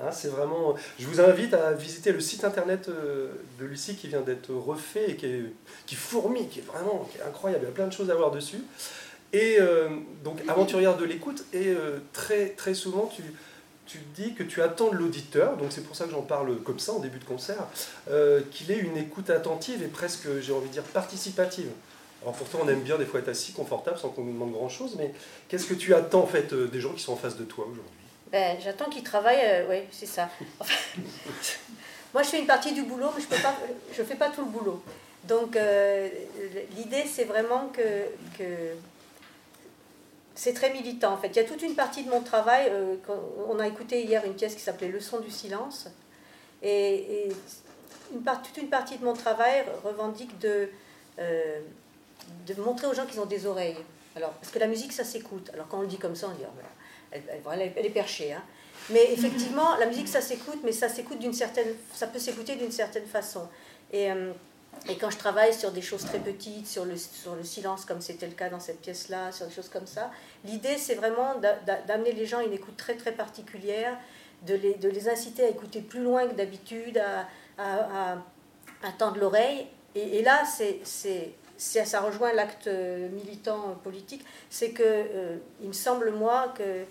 Hein, 0.00 0.10
c'est 0.10 0.28
vraiment. 0.28 0.74
Je 0.98 1.06
vous 1.06 1.20
invite 1.20 1.54
à 1.54 1.72
visiter 1.72 2.10
le 2.10 2.18
site 2.20 2.42
internet 2.42 2.88
euh, 2.88 3.28
de 3.60 3.64
Lucie 3.64 3.94
qui 3.94 4.08
vient 4.08 4.22
d'être 4.22 4.52
refait 4.52 5.10
et 5.10 5.16
qui, 5.16 5.26
est, 5.26 5.52
qui 5.86 5.94
fourmille, 5.94 6.48
qui 6.48 6.58
est 6.60 6.66
vraiment 6.66 7.08
incroyable. 7.24 7.64
Il 7.64 7.68
y 7.68 7.70
a 7.70 7.74
plein 7.74 7.86
de 7.86 7.92
choses 7.92 8.10
à 8.10 8.14
voir 8.16 8.32
dessus. 8.32 8.62
Et 9.34 9.56
euh, 9.58 9.88
donc, 10.22 10.40
aventurière 10.46 10.96
de 10.96 11.04
l'écoute, 11.04 11.44
et 11.52 11.66
euh, 11.66 11.98
très, 12.12 12.50
très 12.50 12.72
souvent, 12.72 13.10
tu, 13.14 13.22
tu 13.84 13.98
dis 14.14 14.34
que 14.34 14.44
tu 14.44 14.62
attends 14.62 14.90
de 14.90 14.96
l'auditeur, 14.96 15.56
donc 15.56 15.72
c'est 15.72 15.82
pour 15.82 15.96
ça 15.96 16.04
que 16.04 16.12
j'en 16.12 16.22
parle 16.22 16.56
comme 16.62 16.78
ça 16.78 16.92
en 16.92 17.00
début 17.00 17.18
de 17.18 17.24
concert, 17.24 17.66
qu'il 18.52 18.70
ait 18.70 18.78
une 18.78 18.96
écoute 18.96 19.30
attentive 19.30 19.82
et 19.82 19.88
presque, 19.88 20.28
j'ai 20.40 20.52
envie 20.52 20.68
de 20.68 20.72
dire, 20.72 20.84
participative. 20.84 21.68
Alors 22.22 22.34
pourtant, 22.34 22.60
on 22.62 22.68
aime 22.68 22.82
bien 22.82 22.96
des 22.96 23.04
fois 23.04 23.20
être 23.20 23.28
assis 23.28 23.52
confortable 23.52 23.98
sans 23.98 24.08
qu'on 24.08 24.22
nous 24.22 24.32
demande 24.32 24.52
grand-chose, 24.52 24.94
mais 24.96 25.12
qu'est-ce 25.48 25.66
que 25.66 25.74
tu 25.74 25.92
attends 25.94 26.22
en 26.22 26.26
fait 26.26 26.54
des 26.54 26.80
gens 26.80 26.92
qui 26.92 27.02
sont 27.02 27.12
en 27.12 27.16
face 27.16 27.36
de 27.36 27.44
toi 27.44 27.66
aujourd'hui? 27.66 27.90
Ben, 28.32 28.56
J'attends 28.62 28.88
qu'il 28.88 29.02
travaille, 29.02 29.40
euh, 29.42 29.66
oui, 29.68 29.82
c'est 29.90 30.06
ça. 30.06 30.30
moi, 32.14 32.22
je 32.22 32.28
fais 32.28 32.38
une 32.38 32.46
partie 32.46 32.72
du 32.72 32.82
boulot, 32.82 33.08
mais 33.16 33.22
je 33.92 34.00
ne 34.00 34.06
fais 34.06 34.16
pas 34.16 34.30
tout 34.30 34.44
le 34.44 34.50
boulot. 34.50 34.82
Donc, 35.24 35.56
euh, 35.56 36.08
l'idée, 36.76 37.04
c'est 37.06 37.24
vraiment 37.24 37.70
que 37.74 37.82
c'est 40.34 40.54
très 40.54 40.72
militant, 40.72 41.12
en 41.12 41.16
fait. 41.16 41.28
Il 41.28 41.36
y 41.36 41.40
a 41.40 41.44
toute 41.44 41.62
une 41.62 41.74
partie 41.74 42.04
de 42.04 42.10
mon 42.10 42.20
travail. 42.20 42.68
Euh, 42.70 42.96
on 43.48 43.58
a 43.58 43.66
écouté 43.66 44.02
hier 44.02 44.24
une 44.24 44.34
pièce 44.34 44.54
qui 44.54 44.60
s'appelait 44.60 44.88
Leçon 44.88 45.20
du 45.20 45.30
silence. 45.30 45.88
Et, 46.62 47.28
une 48.12 48.22
part, 48.22 48.42
toute 48.42 48.56
une 48.58 48.68
partie 48.68 48.98
de 48.98 49.04
mon 49.04 49.14
travail 49.14 49.64
revendique 49.82 50.38
de, 50.38 50.68
de 51.18 52.60
montrer 52.60 52.86
aux 52.86 52.94
gens 52.94 53.06
qu'ils 53.06 53.20
ont 53.20 53.26
des 53.26 53.46
oreilles. 53.46 53.76
Alors, 54.16 54.30
parce 54.32 54.52
que 54.52 54.58
la 54.58 54.66
musique, 54.66 54.92
ça 54.92 55.04
s'écoute. 55.04 55.50
Alors, 55.52 55.66
quand 55.68 55.78
on 55.78 55.82
le 55.82 55.86
dit 55.86 55.98
comme 55.98 56.14
ça, 56.14 56.28
on 56.28 56.34
dit, 56.34 56.44
oh, 56.44 57.50
elle, 57.52 57.86
est 57.86 57.90
perchée. 57.90 58.32
Hein. 58.32 58.42
Mais 58.90 59.12
effectivement, 59.12 59.76
la 59.76 59.86
musique, 59.86 60.08
ça 60.08 60.20
s'écoute, 60.20 60.60
mais 60.64 60.72
ça 60.72 60.88
s'écoute 60.88 61.18
d'une 61.18 61.32
certaine, 61.32 61.74
ça 61.94 62.06
peut 62.06 62.18
s'écouter 62.18 62.56
d'une 62.56 62.72
certaine 62.72 63.06
façon. 63.06 63.48
Et, 63.92 64.10
euh, 64.10 64.32
et, 64.88 64.96
quand 64.96 65.10
je 65.10 65.18
travaille 65.18 65.54
sur 65.54 65.72
des 65.72 65.82
choses 65.82 66.04
très 66.04 66.18
petites, 66.18 66.66
sur 66.66 66.84
le, 66.84 66.96
sur 66.96 67.34
le 67.34 67.44
silence, 67.44 67.84
comme 67.84 68.00
c'était 68.00 68.26
le 68.26 68.34
cas 68.34 68.48
dans 68.48 68.60
cette 68.60 68.80
pièce-là, 68.80 69.32
sur 69.32 69.46
des 69.46 69.52
choses 69.52 69.68
comme 69.68 69.86
ça, 69.86 70.10
l'idée, 70.44 70.76
c'est 70.78 70.94
vraiment 70.94 71.34
d'amener 71.86 72.12
les 72.12 72.26
gens 72.26 72.38
à 72.38 72.44
une 72.44 72.52
écoute 72.52 72.76
très 72.76 72.94
très 72.94 73.12
particulière, 73.12 73.98
de 74.46 74.54
les, 74.54 74.74
de 74.74 74.88
les 74.88 75.08
inciter 75.08 75.44
à 75.44 75.48
écouter 75.48 75.80
plus 75.80 76.02
loin 76.02 76.26
que 76.26 76.34
d'habitude, 76.34 76.98
à, 76.98 77.26
à, 77.58 78.92
tendre 78.98 79.18
l'oreille. 79.18 79.66
Et, 79.94 80.22
là, 80.22 80.42
c'est 80.44 80.80
ça 81.56 82.00
rejoint 82.00 82.32
l'acte 82.32 82.68
militant 83.12 83.76
politique, 83.82 84.24
c'est 84.50 84.72
que 84.72 84.82
euh, 84.84 85.36
il 85.62 85.68
me 85.68 85.72
semble 85.72 86.10
moi 86.10 86.52
que 86.56 86.84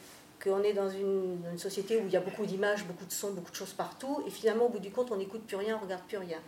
qu'on 0.44 0.62
est 0.64 0.74
dans 0.74 0.90
une, 0.90 1.58
société 1.58 1.98
où 1.98 2.06
il 2.06 2.12
y 2.12 2.18
a 2.18 2.20
beaucoup 2.20 2.46
d'images, 2.46 2.84
beaucoup 2.86 3.06
de 3.06 3.12
sons, 3.12 3.32
beaucoup 3.32 3.52
de 3.52 3.56
choses 3.56 3.74
partout, 3.74 4.24
et 4.28 4.30
finalement, 4.30 4.66
au 4.66 4.70
bout 4.70 4.80
du 4.80 4.92
compte, 4.92 5.12
on 5.12 5.16
n'écoute 5.16 5.44
plus 5.48 5.56
rien, 5.56 5.78
on 5.80 5.86
regarde 5.86 6.04
plus 6.04 6.18
rien. 6.18 6.40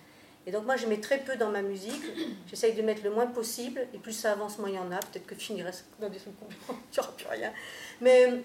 Et 0.48 0.52
donc 0.52 0.66
moi, 0.66 0.76
je 0.76 0.86
mets 0.86 1.00
très 1.00 1.20
peu 1.20 1.38
dans 1.38 1.50
ma 1.50 1.62
musique, 1.62 2.04
j'essaye 2.48 2.74
de 2.74 2.82
mettre 2.82 3.04
le 3.04 3.10
moins 3.10 3.26
possible, 3.28 3.88
et 3.94 3.98
plus 3.98 4.14
ça 4.14 4.34
avance, 4.34 4.60
moins 4.60 4.70
il 4.70 4.76
y 4.76 4.80
en 4.80 4.92
a, 4.92 4.98
peut-être 4.98 5.26
que 5.26 5.36
je 5.36 5.40
finirai 5.40 5.72
dans 6.00 6.10
des 6.10 6.18
trucs 6.18 6.34
il 6.40 6.76
n'y 6.76 7.00
aura 7.00 7.12
plus 7.14 7.28
rien. 7.28 7.52
Mais 8.02 8.28
euh, 8.28 8.38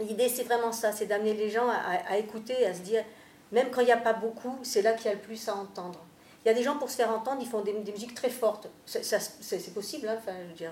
l'idée, 0.00 0.28
c'est 0.28 0.44
vraiment 0.44 0.72
ça, 0.72 0.92
c'est 0.92 1.06
d'amener 1.06 1.34
les 1.34 1.50
gens 1.50 1.68
à, 1.68 2.18
écouter, 2.18 2.66
à 2.66 2.74
se 2.74 2.80
dire, 2.80 3.04
même 3.52 3.70
quand 3.70 3.80
il 3.80 3.86
n'y 3.86 3.92
a 3.92 3.96
pas 3.96 4.14
beaucoup, 4.14 4.58
c'est 4.62 4.82
là 4.82 4.92
qu'il 4.92 5.06
y 5.06 5.10
a 5.10 5.14
le 5.14 5.20
plus 5.20 5.48
à 5.48 5.54
entendre. 5.54 6.04
Il 6.44 6.48
y 6.48 6.50
a 6.50 6.54
des 6.54 6.62
gens, 6.62 6.76
pour 6.76 6.90
se 6.90 6.96
faire 6.96 7.10
entendre, 7.10 7.38
ils 7.40 7.48
font 7.48 7.62
des, 7.62 7.72
musiques 7.72 8.14
très 8.14 8.30
fortes. 8.30 8.68
C'est 8.86 9.74
possible, 9.74 10.08
hein, 10.08 10.16
enfin, 10.18 10.34
je, 10.58 10.64
veux 10.64 10.70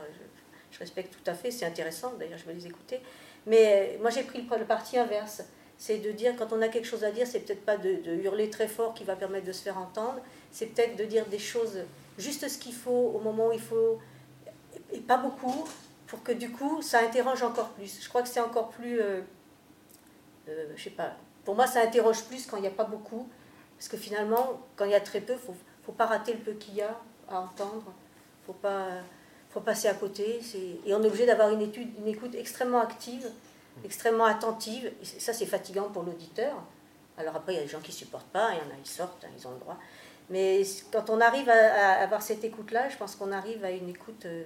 je 0.71 0.79
respecte 0.79 1.13
tout 1.13 1.31
à 1.31 1.35
fait, 1.35 1.51
c'est 1.51 1.67
intéressant, 1.67 2.15
d'ailleurs, 2.19 2.39
je 2.39 2.45
vais 2.45 2.55
les 2.55 2.67
écouter. 2.67 3.01
Mais 3.47 3.97
euh, 3.97 4.03
moi, 4.03 4.11
j'ai 4.11 4.23
pris 4.23 4.43
le, 4.43 4.65
parti 4.65 4.99
inverse. 4.99 5.43
C'est 5.79 5.99
de 5.99 6.11
dire, 6.11 6.35
quand 6.37 6.53
on 6.53 6.63
a 6.63 6.69
quelque 6.69 6.87
chose 6.87 7.05
à 7.05 7.11
dire, 7.11 7.27
c'est 7.27 7.41
peut-être 7.41 7.65
pas 7.65 7.77
de, 7.77 8.01
hurler 8.23 8.49
très 8.51 8.69
fort 8.69 8.95
qui 8.95 9.05
va 9.05 9.15
permettre 9.15 9.47
de 9.47 9.53
se 9.53 9.63
faire 9.63 9.79
entendre, 9.79 10.21
c'est 10.57 10.67
peut-être 10.67 10.97
de 10.97 11.05
dire 11.05 11.27
des 11.27 11.39
choses 11.39 11.81
juste 12.17 12.49
ce 12.49 12.57
qu'il 12.57 12.73
faut 12.73 13.13
au 13.15 13.21
moment 13.21 13.49
où 13.49 13.53
il 13.53 13.61
faut, 13.61 13.99
et 14.91 15.01
pas 15.01 15.19
beaucoup, 15.19 15.69
pour 16.07 16.23
que 16.23 16.33
du 16.33 16.51
coup, 16.51 16.81
ça 16.81 17.01
interroge 17.01 17.43
encore 17.43 17.69
plus. 17.71 18.01
Je 18.01 18.09
crois 18.09 18.23
que 18.23 18.29
c'est 18.29 18.41
encore 18.41 18.71
plus. 18.71 18.99
Euh, 19.03 19.21
euh, 20.49 20.73
je 20.75 20.85
sais 20.85 20.91
pas. 20.91 21.13
Pour 21.45 21.57
moi, 21.57 21.67
ça 21.67 21.83
interroge 21.83 22.25
plus 22.25 22.47
quand 22.47 22.57
il 22.57 22.63
n'y 22.63 22.69
a 22.69 22.79
pas 22.83 22.85
beaucoup. 22.85 23.29
Parce 23.77 23.89
que 23.89 23.99
finalement, 23.99 24.63
quand 24.77 24.87
il 24.87 24.93
y 24.93 24.95
a 24.95 25.01
très 25.01 25.21
peu, 25.21 25.35
il 25.35 25.51
ne 25.51 25.55
faut 25.85 25.93
pas 25.93 26.07
rater 26.07 26.33
le 26.33 26.39
peu 26.39 26.53
qu'il 26.53 26.77
y 26.77 26.81
a 26.81 26.99
à 27.29 27.39
entendre. 27.39 27.93
Il 28.43 28.47
faut 28.47 28.55
pas 28.55 28.89
faut 29.51 29.61
passer 29.61 29.89
à 29.89 29.95
côté. 29.95 30.41
Et 30.87 30.95
on 30.95 31.03
est 31.03 31.07
obligé 31.07 31.27
d'avoir 31.27 31.51
une, 31.51 31.61
étude, 31.61 31.91
une 31.99 32.09
écoute 32.09 32.35
extrêmement 32.35 32.81
active, 32.81 33.31
extrêmement 33.85 34.25
attentive. 34.25 34.91
Et 35.03 35.05
ça, 35.05 35.35
c'est 35.35 35.45
fatigant 35.45 35.91
pour 35.91 36.03
l'auditeur. 36.03 36.55
Alors 37.19 37.37
après, 37.37 37.53
il 37.53 37.57
y 37.57 37.59
a 37.59 37.63
des 37.63 37.69
gens 37.69 37.81
qui 37.81 37.93
supportent 37.93 38.29
pas, 38.29 38.53
il 38.53 38.59
y 38.59 38.61
en 38.61 38.75
a, 38.75 38.79
ils 38.83 38.89
sortent, 38.89 39.25
hein, 39.25 39.29
ils 39.37 39.47
ont 39.47 39.53
le 39.53 39.59
droit. 39.59 39.79
Mais 40.31 40.63
quand 40.93 41.11
on 41.11 41.21
arrive 41.21 41.49
à, 41.49 42.01
avoir 42.01 42.23
cette 42.23 42.45
écoute-là, 42.45 42.89
je 42.89 42.97
pense 42.97 43.15
qu'on 43.17 43.33
arrive 43.33 43.65
à 43.65 43.71
une 43.71 43.89
écoute 43.89 44.27
euh, 44.27 44.45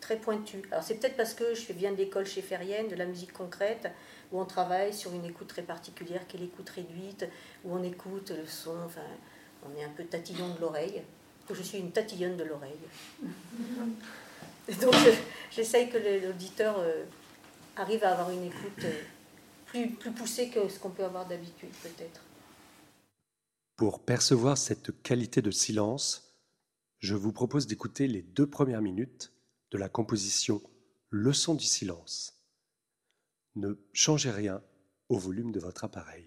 très 0.00 0.16
pointue. 0.16 0.62
Alors 0.70 0.82
c'est 0.82 0.94
peut-être 0.94 1.16
parce 1.16 1.34
que 1.34 1.54
je 1.54 1.72
viens 1.72 1.92
de 1.92 1.96
l'école 1.96 2.26
chez 2.26 2.42
Ferrienne, 2.42 2.88
de 2.88 2.96
la 2.96 3.04
musique 3.04 3.32
concrète, 3.32 3.88
où 4.32 4.40
on 4.40 4.44
travaille 4.44 4.92
sur 4.92 5.12
une 5.14 5.24
écoute 5.24 5.48
très 5.48 5.62
particulière, 5.62 6.26
qui 6.26 6.36
est 6.36 6.40
l'écoute 6.40 6.68
réduite, 6.70 7.28
où 7.64 7.74
on 7.74 7.82
écoute 7.82 8.30
le 8.30 8.46
son, 8.46 8.76
enfin, 8.84 9.00
on 9.64 9.78
est 9.78 9.84
un 9.84 9.90
peu 9.90 10.04
tatillon 10.04 10.54
de 10.54 10.60
l'oreille 10.60 11.02
que 11.48 11.54
je 11.54 11.62
suis 11.62 11.78
une 11.78 11.90
tatillonne 11.90 12.36
de 12.36 12.44
l'oreille. 12.44 12.78
donc 14.80 14.94
j'essaye 15.50 15.88
que 15.88 15.96
l'auditeur 15.96 16.76
euh, 16.78 17.04
arrive 17.76 18.04
à 18.04 18.12
avoir 18.12 18.30
une 18.30 18.44
écoute 18.44 18.84
euh, 18.84 19.02
plus, 19.66 19.88
plus 19.88 20.10
poussée 20.10 20.50
que 20.50 20.68
ce 20.68 20.78
qu'on 20.78 20.90
peut 20.90 21.04
avoir 21.04 21.26
d'habitude 21.26 21.70
peut-être. 21.82 22.20
Pour 23.78 24.04
percevoir 24.04 24.58
cette 24.58 25.02
qualité 25.04 25.40
de 25.40 25.52
silence, 25.52 26.36
je 26.98 27.14
vous 27.14 27.30
propose 27.30 27.68
d'écouter 27.68 28.08
les 28.08 28.22
deux 28.22 28.50
premières 28.50 28.82
minutes 28.82 29.32
de 29.70 29.78
la 29.78 29.88
composition 29.88 30.60
Leçon 31.10 31.54
du 31.54 31.64
silence. 31.64 32.42
Ne 33.54 33.78
changez 33.92 34.32
rien 34.32 34.64
au 35.08 35.16
volume 35.16 35.52
de 35.52 35.60
votre 35.60 35.84
appareil. 35.84 36.26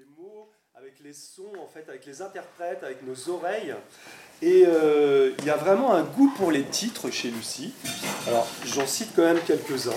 Les 0.00 0.06
mots, 0.16 0.48
avec 0.74 0.94
les 1.00 1.12
sons, 1.12 1.52
en 1.62 1.66
fait, 1.66 1.86
avec 1.90 2.06
les 2.06 2.22
interprètes, 2.22 2.82
avec 2.82 3.02
nos 3.02 3.28
oreilles. 3.28 3.74
Et 4.40 4.64
euh, 4.66 5.32
il 5.38 5.44
y 5.44 5.50
a 5.50 5.56
vraiment 5.56 5.92
un 5.92 6.04
goût 6.04 6.32
pour 6.38 6.50
les 6.50 6.62
titres 6.62 7.10
chez 7.10 7.30
Lucie. 7.30 7.74
Alors, 8.26 8.48
j'en 8.64 8.86
cite 8.86 9.10
quand 9.14 9.24
même 9.24 9.40
quelques-uns. 9.40 9.92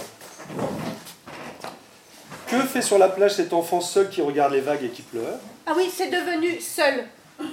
Que 2.48 2.60
fait 2.64 2.82
sur 2.82 2.98
la 2.98 3.08
plage 3.08 3.36
cet 3.36 3.54
enfant 3.54 3.80
seul 3.80 4.10
qui 4.10 4.22
regarde 4.22 4.52
les 4.52 4.60
vagues 4.60 4.84
et 4.84 4.90
qui 4.90 5.04
pleure? 5.04 5.40
Ah 5.66 5.72
oui, 5.74 5.90
c'est 5.96 6.10
devenu 6.10 6.60
seul. 6.60 7.06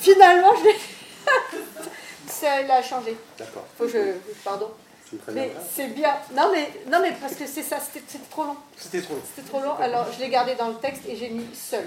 Finalement, 0.00 0.52
je 0.56 0.64
l'ai. 0.64 0.74
Ça 2.26 2.54
a 2.54 2.82
changé. 2.82 3.16
D'accord. 3.38 3.66
Faut 3.78 3.84
que 3.84 3.92
je. 3.92 3.98
Pardon. 4.42 4.72
Mais 5.32 5.48
bien. 5.50 5.60
c'est 5.74 5.86
bien. 5.88 6.14
Non 6.34 6.50
mais, 6.52 6.68
non, 6.90 6.98
mais 7.00 7.12
parce 7.20 7.34
que 7.34 7.46
c'est 7.46 7.62
ça, 7.62 7.78
c'était 7.80 8.18
trop 8.30 8.44
long. 8.44 8.56
C'était 8.76 9.00
trop 9.02 9.14
long. 9.14 9.20
C'était 9.34 9.48
trop 9.48 9.60
long, 9.60 9.74
alors 9.76 10.06
je 10.12 10.20
l'ai 10.20 10.28
gardé 10.28 10.54
dans 10.56 10.68
le 10.68 10.74
texte 10.76 11.02
et 11.08 11.16
j'ai 11.16 11.28
mis 11.30 11.46
seul. 11.54 11.84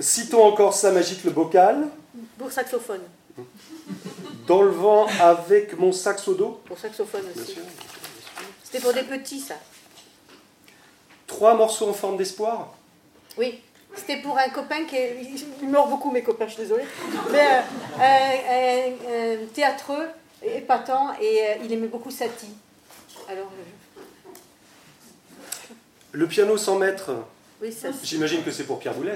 Citons 0.00 0.44
encore 0.44 0.74
ça 0.74 0.90
magique 0.90 1.24
le 1.24 1.30
bocal. 1.30 1.88
Pour 2.38 2.50
saxophone. 2.50 3.02
Dans 4.46 4.62
le 4.62 4.70
vent 4.70 5.06
avec 5.20 5.78
mon 5.78 5.92
sax 5.92 6.26
au 6.28 6.34
dos. 6.34 6.60
Pour 6.64 6.78
saxophone 6.78 7.22
aussi. 7.36 7.58
C'était 8.64 8.80
pour 8.80 8.92
des 8.92 9.02
petits, 9.04 9.40
ça. 9.40 9.54
Trois 11.26 11.54
morceaux 11.54 11.88
en 11.88 11.92
forme 11.92 12.16
d'espoir. 12.16 12.74
Oui. 13.38 13.60
C'était 13.94 14.16
pour 14.22 14.36
un 14.38 14.48
copain 14.48 14.84
qui 14.84 14.96
est. 14.96 15.18
Il 15.62 15.68
meurt 15.68 15.88
beaucoup, 15.88 16.10
mes 16.10 16.22
copains, 16.22 16.46
je 16.46 16.54
suis 16.54 16.62
désolée. 16.62 16.84
Mais 17.30 17.46
euh, 17.46 17.60
un, 18.00 19.36
un- 19.36 19.42
un 19.44 19.46
théâtreux, 19.54 20.06
épatant, 20.44 21.12
et 21.20 21.42
euh, 21.42 21.54
il 21.64 21.72
aimait 21.72 21.88
beaucoup 21.88 22.10
Satie. 22.10 22.54
Alors, 23.28 23.50
euh, 23.52 23.62
Le 26.12 26.26
piano 26.26 26.56
sans 26.56 26.78
maître. 26.78 27.10
oui, 27.60 27.72
ça. 27.72 27.88
J'imagine 28.02 28.42
que 28.42 28.50
c'est 28.50 28.64
pour 28.64 28.78
Pierre 28.78 28.94
Boulez. 28.94 29.14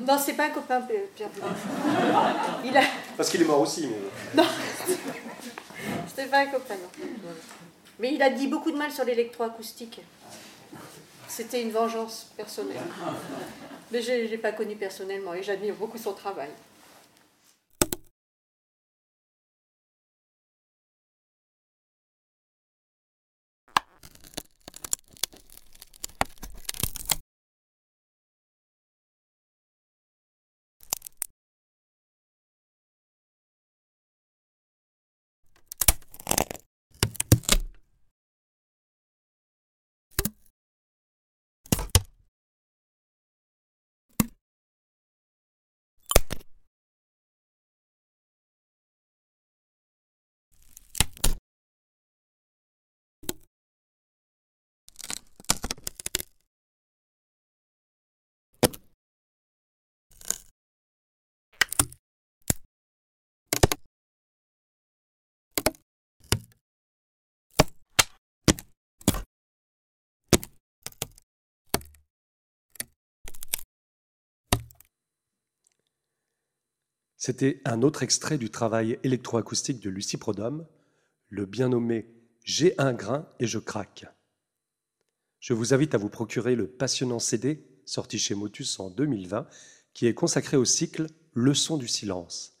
Non, 0.00 0.18
c'est 0.18 0.34
pas 0.34 0.46
un 0.46 0.50
copain, 0.50 0.82
Pierre 1.14 1.28
Boulez. 1.30 1.54
Il 2.64 2.76
a. 2.76 2.82
Parce 3.16 3.30
qu'il 3.30 3.42
est 3.42 3.46
mort 3.46 3.60
aussi. 3.60 3.88
Mais... 4.34 4.42
C'était 6.08 6.28
pas 6.28 6.40
un 6.40 6.46
copain, 6.46 6.74
non. 6.74 7.30
Mais 7.98 8.14
il 8.14 8.22
a 8.22 8.30
dit 8.30 8.48
beaucoup 8.48 8.70
de 8.70 8.76
mal 8.76 8.90
sur 8.90 9.04
l'électroacoustique. 9.04 10.00
C'était 11.28 11.62
une 11.62 11.70
vengeance 11.70 12.30
personnelle. 12.36 12.76
Mais 13.90 14.02
je 14.02 14.12
ne 14.12 14.28
l'ai 14.28 14.38
pas 14.38 14.52
connu 14.52 14.74
personnellement 14.76 15.34
et 15.34 15.42
j'admire 15.42 15.74
beaucoup 15.74 15.98
son 15.98 16.12
travail. 16.12 16.48
C'était 77.24 77.60
un 77.64 77.82
autre 77.82 78.02
extrait 78.02 78.36
du 78.36 78.50
travail 78.50 78.98
électroacoustique 79.04 79.78
de 79.78 79.90
Lucie 79.90 80.16
Prodhomme, 80.16 80.66
le 81.28 81.46
bien 81.46 81.68
nommé 81.68 82.08
J'ai 82.42 82.74
un 82.78 82.92
grain 82.92 83.28
et 83.38 83.46
je 83.46 83.60
craque. 83.60 84.06
Je 85.38 85.54
vous 85.54 85.72
invite 85.72 85.94
à 85.94 85.98
vous 85.98 86.08
procurer 86.08 86.56
le 86.56 86.66
passionnant 86.66 87.20
CD 87.20 87.64
sorti 87.84 88.18
chez 88.18 88.34
Motus 88.34 88.80
en 88.80 88.90
2020 88.90 89.46
qui 89.94 90.08
est 90.08 90.14
consacré 90.14 90.56
au 90.56 90.64
cycle 90.64 91.06
Leçon 91.32 91.76
du 91.76 91.86
silence. 91.86 92.58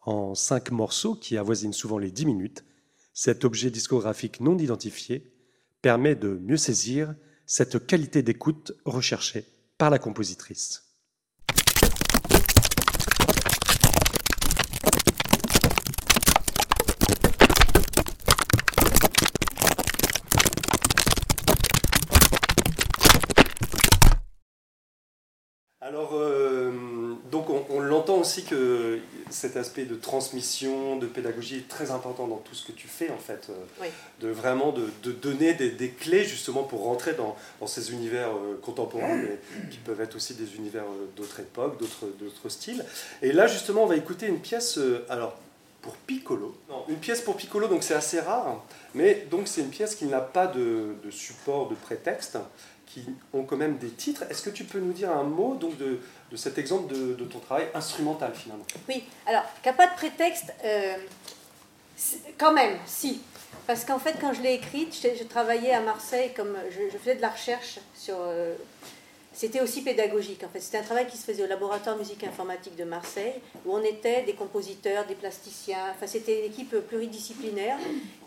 En 0.00 0.34
cinq 0.34 0.70
morceaux 0.70 1.14
qui 1.14 1.36
avoisinent 1.36 1.74
souvent 1.74 1.98
les 1.98 2.10
dix 2.10 2.24
minutes, 2.24 2.64
cet 3.12 3.44
objet 3.44 3.70
discographique 3.70 4.40
non 4.40 4.56
identifié 4.56 5.34
permet 5.82 6.14
de 6.14 6.28
mieux 6.28 6.56
saisir 6.56 7.14
cette 7.44 7.86
qualité 7.86 8.22
d'écoute 8.22 8.72
recherchée 8.86 9.44
par 9.76 9.90
la 9.90 9.98
compositrice. 9.98 10.91
Alors, 25.84 26.10
euh, 26.14 26.70
donc 27.32 27.50
on, 27.50 27.64
on 27.68 27.80
l'entend 27.80 28.18
aussi 28.18 28.44
que 28.44 29.00
cet 29.30 29.56
aspect 29.56 29.84
de 29.84 29.96
transmission, 29.96 30.94
de 30.96 31.08
pédagogie 31.08 31.56
est 31.56 31.68
très 31.68 31.90
important 31.90 32.28
dans 32.28 32.36
tout 32.36 32.54
ce 32.54 32.64
que 32.64 32.70
tu 32.70 32.86
fais 32.86 33.10
en 33.10 33.16
fait. 33.18 33.48
euh, 33.50 33.54
Oui. 33.80 33.88
De 34.20 34.28
vraiment 34.28 34.70
de, 34.70 34.88
de 35.02 35.10
donner 35.10 35.54
des, 35.54 35.70
des 35.70 35.90
clés 35.90 36.22
justement 36.22 36.62
pour 36.62 36.84
rentrer 36.84 37.14
dans, 37.14 37.34
dans 37.60 37.66
ces 37.66 37.92
univers 37.92 38.28
euh, 38.28 38.60
contemporains, 38.62 39.16
mais 39.16 39.40
qui 39.72 39.78
peuvent 39.78 40.00
être 40.00 40.14
aussi 40.14 40.34
des 40.34 40.54
univers 40.54 40.84
euh, 40.84 41.08
d'autres 41.16 41.40
époques, 41.40 41.80
d'autres, 41.80 42.48
styles. 42.48 42.84
Et 43.20 43.32
là 43.32 43.48
justement, 43.48 43.82
on 43.82 43.86
va 43.86 43.96
écouter 43.96 44.26
une 44.26 44.38
pièce, 44.40 44.78
euh, 44.78 45.04
alors 45.08 45.36
pour 45.80 45.94
piccolo. 45.96 46.56
Non, 46.70 46.84
une 46.88 46.98
pièce 46.98 47.22
pour 47.22 47.34
piccolo, 47.36 47.66
donc 47.66 47.82
c'est 47.82 47.94
assez 47.94 48.20
rare, 48.20 48.62
mais 48.94 49.26
donc 49.32 49.48
c'est 49.48 49.62
une 49.62 49.70
pièce 49.70 49.96
qui 49.96 50.04
n'a 50.04 50.20
pas 50.20 50.46
de, 50.46 50.94
de 51.04 51.10
support, 51.10 51.68
de 51.68 51.74
prétexte, 51.74 52.38
qui 52.92 53.04
ont 53.32 53.44
quand 53.44 53.56
même 53.56 53.78
des 53.78 53.90
titres. 53.90 54.24
Est-ce 54.28 54.42
que 54.42 54.50
tu 54.50 54.64
peux 54.64 54.78
nous 54.78 54.92
dire 54.92 55.10
un 55.10 55.22
mot 55.22 55.54
donc 55.54 55.76
de, 55.78 56.00
de 56.30 56.36
cet 56.36 56.58
exemple 56.58 56.92
de, 56.92 57.14
de 57.14 57.24
ton 57.24 57.38
travail 57.38 57.68
instrumental 57.74 58.32
finalement? 58.34 58.64
Oui, 58.88 59.04
alors, 59.26 59.44
a 59.64 59.72
pas 59.72 59.86
de 59.86 59.94
prétexte, 59.94 60.52
euh, 60.64 60.96
quand 62.38 62.52
même, 62.52 62.76
si. 62.86 63.20
Parce 63.66 63.84
qu'en 63.84 63.98
fait, 63.98 64.16
quand 64.20 64.32
je 64.32 64.42
l'ai 64.42 64.54
écrite, 64.54 64.94
je, 64.94 65.24
travaillais 65.24 65.72
à 65.72 65.80
Marseille, 65.80 66.32
comme 66.36 66.56
je, 66.70 66.98
faisais 66.98 67.14
de 67.14 67.22
la 67.22 67.30
recherche 67.30 67.78
sur. 67.94 68.16
euh, 68.18 68.54
c'était 69.34 69.62
aussi 69.62 69.80
pédagogique, 69.80 70.44
en 70.44 70.48
fait. 70.48 70.60
C'était 70.60 70.76
un 70.76 70.82
travail 70.82 71.06
qui 71.06 71.16
se 71.16 71.24
faisait 71.24 71.42
au 71.42 71.46
laboratoire 71.46 71.96
musique 71.96 72.22
informatique 72.22 72.76
de 72.76 72.84
Marseille, 72.84 73.32
où 73.64 73.72
on 73.72 73.82
était 73.82 74.24
des 74.24 74.34
compositeurs, 74.34 75.06
des 75.06 75.14
plasticiens. 75.14 75.86
Enfin, 75.94 76.06
c'était 76.06 76.40
une 76.40 76.52
équipe 76.52 76.76
pluridisciplinaire. 76.86 77.78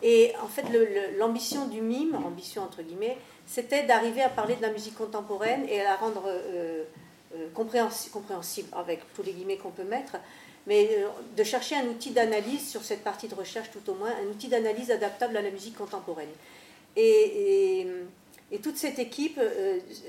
Et 0.01 0.33
en 0.43 0.47
fait, 0.47 0.65
l'ambition 1.19 1.67
du 1.67 1.81
mime, 1.81 2.15
ambition 2.15 2.63
entre 2.63 2.81
guillemets, 2.81 3.17
c'était 3.45 3.83
d'arriver 3.83 4.21
à 4.21 4.29
parler 4.29 4.55
de 4.55 4.61
la 4.61 4.71
musique 4.71 4.95
contemporaine 4.95 5.65
et 5.69 5.81
à 5.81 5.83
la 5.83 5.95
rendre 5.95 6.23
euh, 6.27 6.83
euh, 7.35 7.47
compréhensi- 7.55 8.09
compréhensible, 8.09 8.69
avec 8.75 9.01
tous 9.13 9.23
les 9.23 9.33
guillemets 9.33 9.57
qu'on 9.57 9.71
peut 9.71 9.83
mettre, 9.83 10.17
mais 10.67 10.89
euh, 10.97 11.07
de 11.37 11.43
chercher 11.43 11.75
un 11.75 11.85
outil 11.87 12.11
d'analyse 12.11 12.67
sur 12.69 12.83
cette 12.83 13.03
partie 13.03 13.27
de 13.27 13.35
recherche 13.35 13.69
tout 13.71 13.87
au 13.91 13.95
moins, 13.95 14.11
un 14.23 14.27
outil 14.29 14.47
d'analyse 14.47 14.89
adaptable 14.91 15.37
à 15.37 15.41
la 15.41 15.51
musique 15.51 15.77
contemporaine. 15.77 16.29
Et, 16.95 17.81
et- 17.81 17.87
toute 18.63 18.77
cette 18.77 18.99
équipe 18.99 19.37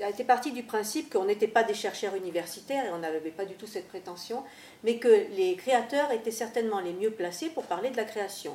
a 0.01 0.09
été 0.09 0.23
partie 0.23 0.51
du 0.51 0.63
principe 0.63 1.11
qu'on 1.11 1.25
n'était 1.25 1.49
pas 1.49 1.63
des 1.63 1.73
chercheurs 1.73 2.15
universitaires 2.15 2.85
et 2.85 2.91
on 2.91 2.99
n'avait 2.99 3.19
pas 3.31 3.43
du 3.43 3.55
tout 3.55 3.67
cette 3.67 3.89
prétention, 3.89 4.41
mais 4.85 4.97
que 4.99 5.25
les 5.35 5.55
créateurs 5.55 6.11
étaient 6.13 6.31
certainement 6.31 6.79
les 6.79 6.93
mieux 6.93 7.11
placés 7.11 7.49
pour 7.49 7.63
parler 7.63 7.89
de 7.89 7.97
la 7.97 8.05
création. 8.05 8.53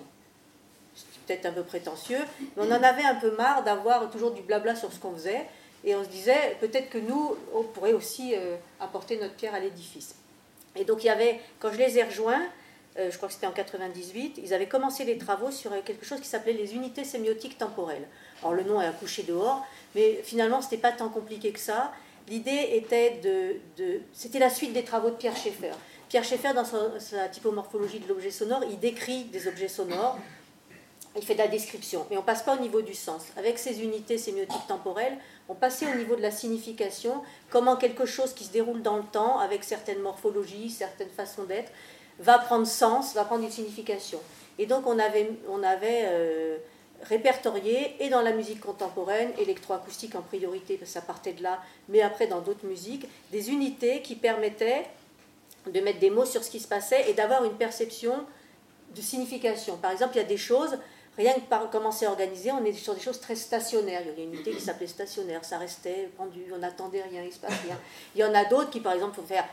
Peut-être 1.26 1.46
un 1.46 1.52
peu 1.52 1.62
prétentieux, 1.62 2.18
mais 2.56 2.64
on 2.66 2.70
en 2.72 2.82
avait 2.82 3.04
un 3.04 3.14
peu 3.14 3.30
marre 3.36 3.62
d'avoir 3.62 4.10
toujours 4.10 4.32
du 4.32 4.42
blabla 4.42 4.74
sur 4.74 4.92
ce 4.92 4.98
qu'on 4.98 5.12
faisait, 5.14 5.46
et 5.84 5.94
on 5.94 6.02
se 6.04 6.08
disait 6.08 6.56
peut-être 6.60 6.90
que 6.90 6.98
nous, 6.98 7.36
on 7.54 7.62
pourrait 7.62 7.92
aussi 7.92 8.34
euh, 8.34 8.56
apporter 8.80 9.18
notre 9.18 9.34
pierre 9.34 9.54
à 9.54 9.60
l'édifice. 9.60 10.14
Et 10.76 10.84
donc 10.84 11.02
il 11.04 11.06
y 11.06 11.10
avait, 11.10 11.40
quand 11.60 11.70
je 11.72 11.78
les 11.78 11.98
ai 11.98 12.02
rejoints, 12.04 12.42
euh, 12.98 13.10
je 13.10 13.16
crois 13.16 13.28
que 13.28 13.34
c'était 13.34 13.46
en 13.46 13.52
98, 13.52 14.38
ils 14.42 14.52
avaient 14.54 14.66
commencé 14.68 15.04
les 15.04 15.16
travaux 15.18 15.50
sur 15.50 15.72
euh, 15.72 15.80
quelque 15.84 16.04
chose 16.04 16.20
qui 16.20 16.28
s'appelait 16.28 16.52
les 16.52 16.74
unités 16.74 17.04
sémiotiques 17.04 17.58
temporelles. 17.58 18.06
Alors 18.42 18.54
le 18.54 18.64
nom 18.64 18.80
est 18.80 18.86
accouché 18.86 19.22
dehors, 19.22 19.64
mais 19.94 20.20
finalement 20.24 20.60
c'était 20.60 20.76
pas 20.76 20.92
tant 20.92 21.08
compliqué 21.08 21.52
que 21.52 21.60
ça. 21.60 21.92
L'idée 22.28 22.70
était 22.74 23.18
de, 23.22 23.56
de- 23.82 24.00
c'était 24.12 24.38
la 24.38 24.50
suite 24.50 24.72
des 24.72 24.84
travaux 24.84 25.10
de 25.10 25.16
Pierre 25.16 25.36
Schaeffer. 25.36 25.72
Pierre 26.08 26.22
Schaeffer, 26.24 26.52
dans 26.54 26.64
sa, 26.64 27.00
sa 27.00 27.28
typomorphologie 27.28 27.98
de 27.98 28.08
l'objet 28.08 28.30
sonore, 28.30 28.60
il 28.70 28.78
décrit 28.78 29.24
des 29.24 29.48
objets 29.48 29.68
sonores 29.68 30.18
il 31.16 31.22
fait 31.22 31.34
de 31.34 31.40
la 31.40 31.48
description, 31.48 32.06
mais 32.10 32.16
on 32.16 32.22
passe 32.22 32.42
pas 32.42 32.56
au 32.56 32.60
niveau 32.60 32.80
du 32.80 32.94
sens. 32.94 33.22
Avec 33.36 33.58
ces 33.58 33.82
unités 33.82 34.16
sémiotiques 34.16 34.66
temporelles, 34.66 35.18
on 35.48 35.54
passait 35.54 35.86
au 35.86 35.94
niveau 35.94 36.16
de 36.16 36.22
la 36.22 36.30
signification, 36.30 37.22
comment 37.50 37.76
quelque 37.76 38.06
chose 38.06 38.32
qui 38.32 38.44
se 38.44 38.52
déroule 38.52 38.82
dans 38.82 38.96
le 38.96 39.04
temps, 39.04 39.38
avec 39.38 39.64
certaines 39.64 40.00
morphologies, 40.00 40.70
certaines 40.70 41.10
façons 41.10 41.44
d'être, 41.44 41.70
va 42.18 42.38
prendre 42.38 42.66
sens, 42.66 43.14
va 43.14 43.24
prendre 43.24 43.44
une 43.44 43.50
signification. 43.50 44.20
Et 44.58 44.66
donc 44.66 44.86
on 44.86 44.98
avait, 44.98 45.30
on 45.50 45.62
avait 45.62 46.04
euh, 46.04 46.56
répertorié, 47.02 47.96
et 48.00 48.08
dans 48.08 48.22
la 48.22 48.32
musique 48.32 48.60
contemporaine, 48.60 49.32
électroacoustique 49.38 50.14
en 50.14 50.22
priorité, 50.22 50.76
parce 50.76 50.90
que 50.90 50.94
ça 50.94 51.02
partait 51.02 51.32
de 51.32 51.42
là, 51.42 51.60
mais 51.88 52.00
après 52.00 52.26
dans 52.26 52.40
d'autres 52.40 52.66
musiques, 52.66 53.06
des 53.30 53.50
unités 53.50 54.00
qui 54.00 54.14
permettaient 54.14 54.86
de 55.66 55.80
mettre 55.80 55.98
des 55.98 56.10
mots 56.10 56.24
sur 56.24 56.42
ce 56.42 56.50
qui 56.50 56.60
se 56.60 56.68
passait 56.68 57.10
et 57.10 57.14
d'avoir 57.14 57.44
une 57.44 57.54
perception 57.54 58.24
de 58.94 59.00
signification. 59.00 59.76
Par 59.76 59.90
exemple, 59.90 60.14
il 60.14 60.18
y 60.18 60.24
a 60.24 60.28
des 60.28 60.36
choses 60.36 60.78
Rien 61.18 61.34
que 61.34 61.40
par 61.40 61.68
commencer 61.68 62.06
à 62.06 62.10
organiser, 62.10 62.50
on 62.52 62.64
est 62.64 62.72
sur 62.72 62.94
des 62.94 63.00
choses 63.00 63.20
très 63.20 63.36
stationnaires. 63.36 64.00
Il 64.02 64.08
y 64.08 64.10
avait 64.10 64.24
une 64.24 64.32
unité 64.34 64.52
qui 64.52 64.62
s'appelait 64.62 64.86
stationnaire, 64.86 65.44
ça 65.44 65.58
restait 65.58 66.08
pendu, 66.16 66.40
on 66.54 66.58
n'attendait 66.58 67.02
rien, 67.02 67.22
il 67.22 67.32
se 67.32 67.38
passe 67.38 67.52
rien. 67.66 67.78
Il 68.14 68.20
y 68.22 68.24
en 68.24 68.32
a 68.34 68.46
d'autres 68.46 68.70
qui, 68.70 68.80
par 68.80 68.94
exemple, 68.94 69.16
font 69.16 69.26
faire 69.26 69.44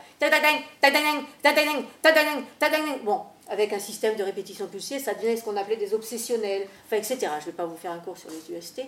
Bon, 3.04 3.22
avec 3.48 3.74
un 3.74 3.78
système 3.78 4.16
de 4.16 4.22
répétition 4.22 4.66
pulsée, 4.68 4.98
ça 4.98 5.12
devenait 5.12 5.36
ce 5.36 5.44
qu'on 5.44 5.56
appelait 5.56 5.76
des 5.76 5.92
obsessionnels, 5.92 6.66
enfin, 6.86 6.96
etc. 6.96 7.18
Je 7.20 7.26
ne 7.26 7.46
vais 7.46 7.52
pas 7.52 7.66
vous 7.66 7.76
faire 7.76 7.92
un 7.92 7.98
cours 7.98 8.16
sur 8.16 8.30
les 8.30 8.56
UST. 8.56 8.82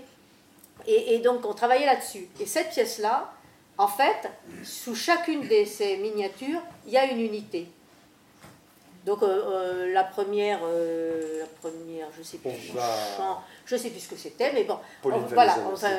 Et 0.86 1.18
donc, 1.18 1.44
on 1.44 1.52
travaillait 1.52 1.86
là-dessus. 1.86 2.26
Et 2.40 2.46
cette 2.46 2.70
pièce-là, 2.70 3.32
en 3.76 3.88
fait, 3.88 4.30
sous 4.64 4.94
chacune 4.94 5.42
de 5.42 5.64
ces 5.66 5.98
miniatures, 5.98 6.60
il 6.86 6.92
y 6.92 6.96
a 6.96 7.04
une 7.04 7.20
unité. 7.20 7.68
Donc 9.04 9.22
euh, 9.22 9.26
euh, 9.26 9.92
la 9.92 10.04
première, 10.04 10.60
euh, 10.62 11.40
la 11.40 11.46
première, 11.46 12.06
je 12.16 12.22
sais 12.22 12.38
plus, 12.38 12.50
je 13.66 13.76
sais 13.76 13.90
plus 13.90 14.00
ce 14.00 14.08
que 14.08 14.16
c'était, 14.16 14.52
mais 14.52 14.62
bon, 14.62 14.78
voilà, 15.02 15.56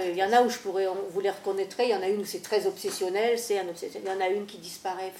il 0.10 0.16
y 0.16 0.24
en 0.24 0.32
a 0.32 0.42
où 0.42 0.50
je 0.50 0.58
pourrais, 0.60 0.88
vous 1.10 1.20
les 1.20 1.30
reconnaîtrez, 1.30 1.86
il 1.86 1.90
y 1.90 1.96
en 1.96 2.02
a 2.02 2.08
une 2.08 2.22
où 2.22 2.26
c'est 2.26 2.42
très 2.42 2.66
obsessionnel, 2.66 3.38
c'est 3.38 3.60
un 3.60 3.68
obsessionnel, 3.68 4.08
il 4.08 4.22
y 4.22 4.24
en 4.24 4.26
a 4.26 4.30
une 4.30 4.46
qui 4.46 4.58
disparaît, 4.58 5.12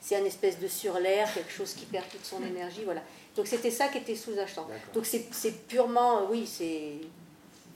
c'est 0.00 0.16
un 0.16 0.24
espèce 0.24 0.60
de 0.60 0.68
surlair, 0.68 1.32
quelque 1.34 1.50
chose 1.50 1.74
qui 1.74 1.86
perd 1.86 2.08
toute 2.08 2.24
son 2.24 2.40
énergie, 2.44 2.84
voilà. 2.84 3.02
Donc 3.34 3.48
c'était 3.48 3.72
ça 3.72 3.88
qui 3.88 3.98
était 3.98 4.14
sous-achetant. 4.14 4.68
Donc 4.92 5.04
c'est 5.04 5.66
purement, 5.66 6.28
oui, 6.30 6.46
c'est, 6.46 6.98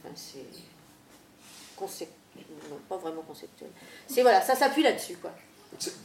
enfin, 0.05 0.15
c'est 0.15 0.47
concept, 1.75 2.13
non, 2.71 2.79
pas 2.89 2.97
vraiment 2.97 3.23
conceptuel. 3.23 3.71
C'est 4.07 4.23
voilà, 4.23 4.41
ça 4.41 4.55
s'appuie 4.55 4.85
là-dessus, 4.85 5.17
quoi 5.17 5.33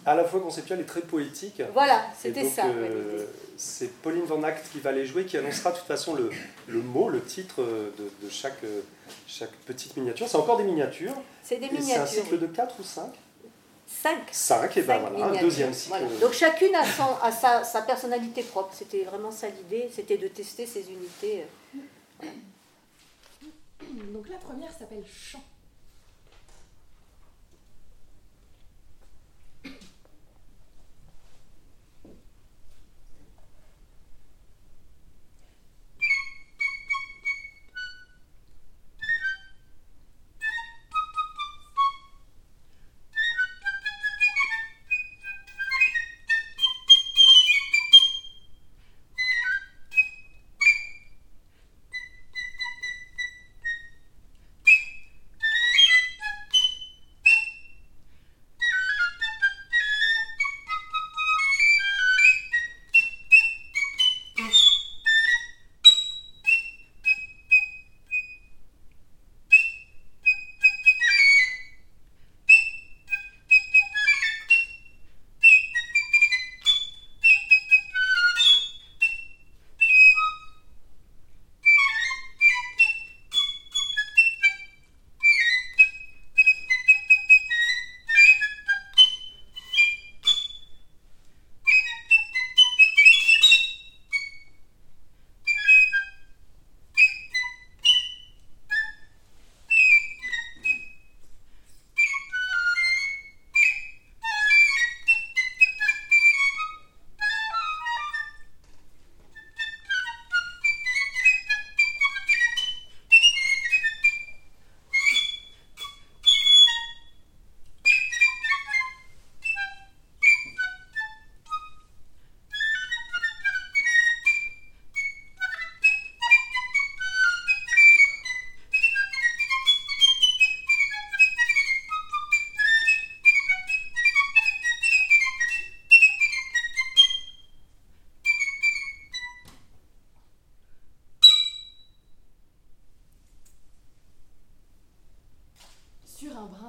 à 0.06 0.16
la 0.16 0.24
fois 0.24 0.40
conceptuel 0.40 0.82
et 0.82 0.86
très 0.86 1.02
poétique. 1.02 1.62
Voilà, 1.74 2.06
c'était 2.18 2.48
ça. 2.48 2.66
Euh, 2.66 3.26
c'est 3.58 3.92
Pauline 4.02 4.26
Van 4.26 4.42
Act 4.44 4.72
qui 4.72 4.80
va 4.80 4.92
les 4.92 5.06
jouer, 5.06 5.26
qui 5.26 5.38
annoncera 5.38 5.72
de 5.72 5.78
toute 5.78 5.88
façon 5.88 6.14
le, 6.16 6.30
le 6.68 6.82
mot, 6.82 7.10
le 7.10 7.22
titre 7.22 7.62
de, 7.62 8.26
de 8.26 8.30
chaque, 8.30 8.62
chaque 9.28 9.54
petite 9.66 9.96
miniature. 9.98 10.28
C'est 10.28 10.38
encore 10.38 10.58
des 10.58 10.64
miniatures. 10.64 11.14
C'est 11.44 11.58
des 11.58 11.70
miniatures. 11.70 12.08
C'est 12.08 12.20
un 12.20 12.24
cycle 12.24 12.40
de 12.40 12.48
4 12.48 12.80
ou 12.80 12.84
5 12.84 13.12
5. 14.02 14.18
5, 14.32 14.78
et 14.78 14.82
ben 14.82 15.00
voilà, 15.00 15.26
un 15.26 15.42
deuxième 15.42 15.74
cycle. 15.74 15.98
Donc 16.20 16.34
chacune 16.34 16.74
a, 16.76 16.84
son, 16.86 17.16
a 17.22 17.32
sa, 17.32 17.64
sa, 17.64 17.82
personnalité 17.82 18.44
propre. 18.44 18.74
C'était 18.74 19.04
vraiment 19.04 19.32
ça 19.32 19.48
l'idée, 19.50 19.90
c'était 19.94 20.18
de 20.18 20.28
tester 20.28 20.66
ces 20.66 20.90
unités. 20.90 21.46
Euh, 22.24 22.28
Donc 24.14 24.30
la 24.30 24.38
première 24.38 24.72
s'appelle 24.72 25.04
Chant. 25.06 25.44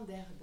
d'air 0.05 0.34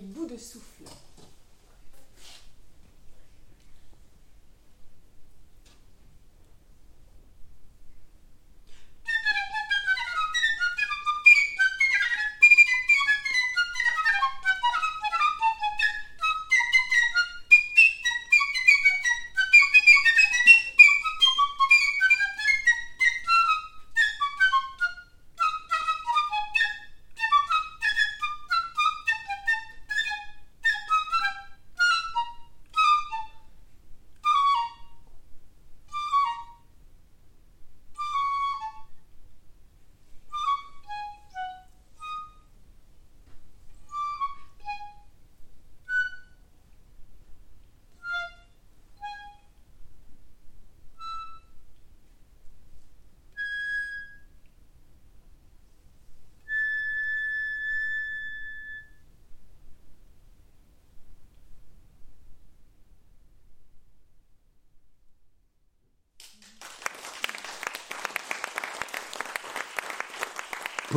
bout 0.00 0.26
de 0.26 0.36
souffle. 0.36 0.84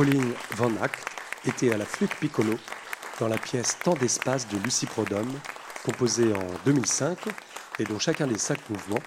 Pauline 0.00 0.32
Van 0.52 0.74
Ack 0.80 0.92
était 1.44 1.74
à 1.74 1.76
la 1.76 1.84
flûte 1.84 2.14
piccolo 2.18 2.54
dans 3.18 3.28
la 3.28 3.36
pièce 3.36 3.78
Tant 3.84 3.92
d'espace 3.92 4.48
de 4.48 4.56
Lucie 4.56 4.86
Prodhomme, 4.86 5.30
composée 5.84 6.32
en 6.32 6.46
2005 6.64 7.18
et 7.78 7.84
dont 7.84 7.98
chacun 7.98 8.26
des 8.26 8.38
cinq 8.38 8.70
mouvements 8.70 9.02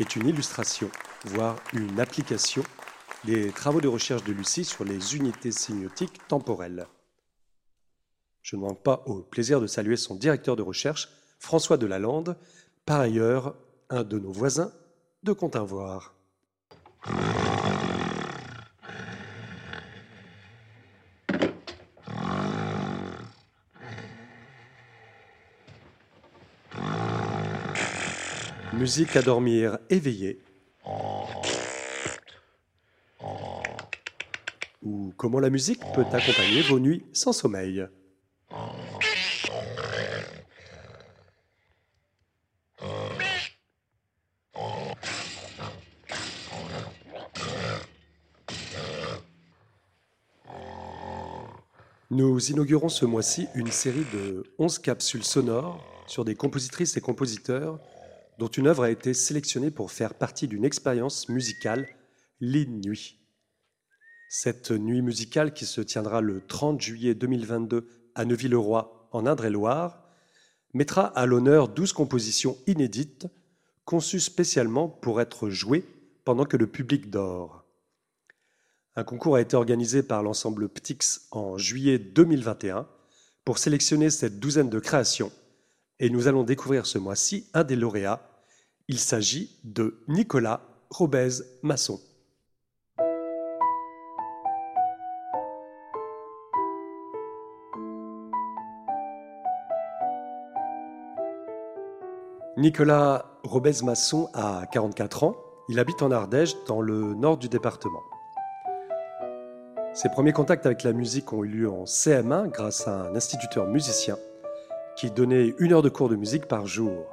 est 0.00 0.16
une 0.16 0.26
illustration, 0.26 0.90
voire 1.26 1.60
une 1.72 2.00
application 2.00 2.64
des 3.22 3.52
travaux 3.52 3.80
de 3.80 3.86
recherche 3.86 4.24
de 4.24 4.32
Lucie 4.32 4.64
sur 4.64 4.82
les 4.82 5.14
unités 5.14 5.52
sémiotiques 5.52 6.26
temporelles. 6.26 6.88
Je 8.42 8.56
ne 8.56 8.62
manque 8.62 8.82
pas 8.82 9.04
au 9.06 9.20
plaisir 9.20 9.60
de 9.60 9.68
saluer 9.68 9.96
son 9.96 10.16
directeur 10.16 10.56
de 10.56 10.62
recherche, 10.62 11.08
François 11.38 11.76
Delalande, 11.76 12.36
par 12.84 12.98
ailleurs 12.98 13.54
un 13.90 14.02
de 14.02 14.18
nos 14.18 14.32
voisins 14.32 14.72
de 15.22 15.32
Continvoir. 15.32 16.16
Musique 28.82 29.14
à 29.14 29.22
dormir 29.22 29.78
éveillé. 29.90 30.40
Ou 34.82 35.14
comment 35.16 35.38
la 35.38 35.50
musique 35.50 35.78
peut 35.94 36.04
accompagner 36.12 36.62
vos 36.62 36.80
nuits 36.80 37.06
sans 37.12 37.32
sommeil. 37.32 37.86
Nous 52.10 52.50
inaugurons 52.50 52.88
ce 52.88 53.04
mois-ci 53.04 53.46
une 53.54 53.70
série 53.70 54.04
de 54.12 54.42
11 54.58 54.80
capsules 54.80 55.22
sonores 55.22 55.80
sur 56.08 56.24
des 56.24 56.34
compositrices 56.34 56.96
et 56.96 57.00
compositeurs 57.00 57.78
dont 58.42 58.48
une 58.48 58.66
œuvre 58.66 58.82
a 58.82 58.90
été 58.90 59.14
sélectionnée 59.14 59.70
pour 59.70 59.92
faire 59.92 60.14
partie 60.14 60.48
d'une 60.48 60.64
expérience 60.64 61.28
musicale, 61.28 61.86
l'In-Nuit. 62.40 63.20
Cette 64.28 64.72
nuit 64.72 65.00
musicale 65.00 65.54
qui 65.54 65.64
se 65.64 65.80
tiendra 65.80 66.20
le 66.20 66.44
30 66.44 66.80
juillet 66.80 67.14
2022 67.14 67.86
à 68.16 68.24
Neuville-le-Roi, 68.24 69.08
en 69.12 69.26
Indre-et-Loire, 69.26 70.02
mettra 70.74 71.04
à 71.04 71.24
l'honneur 71.24 71.68
12 71.68 71.92
compositions 71.92 72.58
inédites 72.66 73.28
conçues 73.84 74.18
spécialement 74.18 74.88
pour 74.88 75.20
être 75.20 75.48
jouées 75.48 75.84
pendant 76.24 76.44
que 76.44 76.56
le 76.56 76.66
public 76.66 77.10
dort. 77.10 77.64
Un 78.96 79.04
concours 79.04 79.36
a 79.36 79.40
été 79.40 79.54
organisé 79.54 80.02
par 80.02 80.24
l'ensemble 80.24 80.68
Ptix 80.68 81.28
en 81.30 81.58
juillet 81.58 82.00
2021 82.00 82.88
pour 83.44 83.58
sélectionner 83.58 84.10
cette 84.10 84.40
douzaine 84.40 84.68
de 84.68 84.80
créations 84.80 85.30
et 86.00 86.10
nous 86.10 86.26
allons 86.26 86.42
découvrir 86.42 86.86
ce 86.86 86.98
mois-ci 86.98 87.46
un 87.54 87.62
des 87.62 87.76
lauréats. 87.76 88.31
Il 88.88 88.98
s'agit 88.98 89.56
de 89.64 90.02
Nicolas 90.08 90.60
Robez-Masson. 90.90 92.00
Nicolas 102.56 103.24
Robez-Masson 103.44 104.28
a 104.34 104.66
44 104.70 105.24
ans. 105.24 105.36
Il 105.68 105.78
habite 105.78 106.02
en 106.02 106.10
Ardèche, 106.10 106.54
dans 106.66 106.80
le 106.80 107.14
nord 107.14 107.38
du 107.38 107.48
département. 107.48 108.02
Ses 109.94 110.08
premiers 110.08 110.32
contacts 110.32 110.66
avec 110.66 110.82
la 110.82 110.92
musique 110.92 111.32
ont 111.32 111.44
eu 111.44 111.48
lieu 111.48 111.70
en 111.70 111.84
CM1 111.84 112.48
grâce 112.48 112.88
à 112.88 113.02
un 113.02 113.14
instituteur 113.14 113.68
musicien 113.68 114.16
qui 114.96 115.10
donnait 115.10 115.54
une 115.58 115.72
heure 115.72 115.82
de 115.82 115.88
cours 115.88 116.08
de 116.08 116.16
musique 116.16 116.46
par 116.46 116.66
jour. 116.66 117.06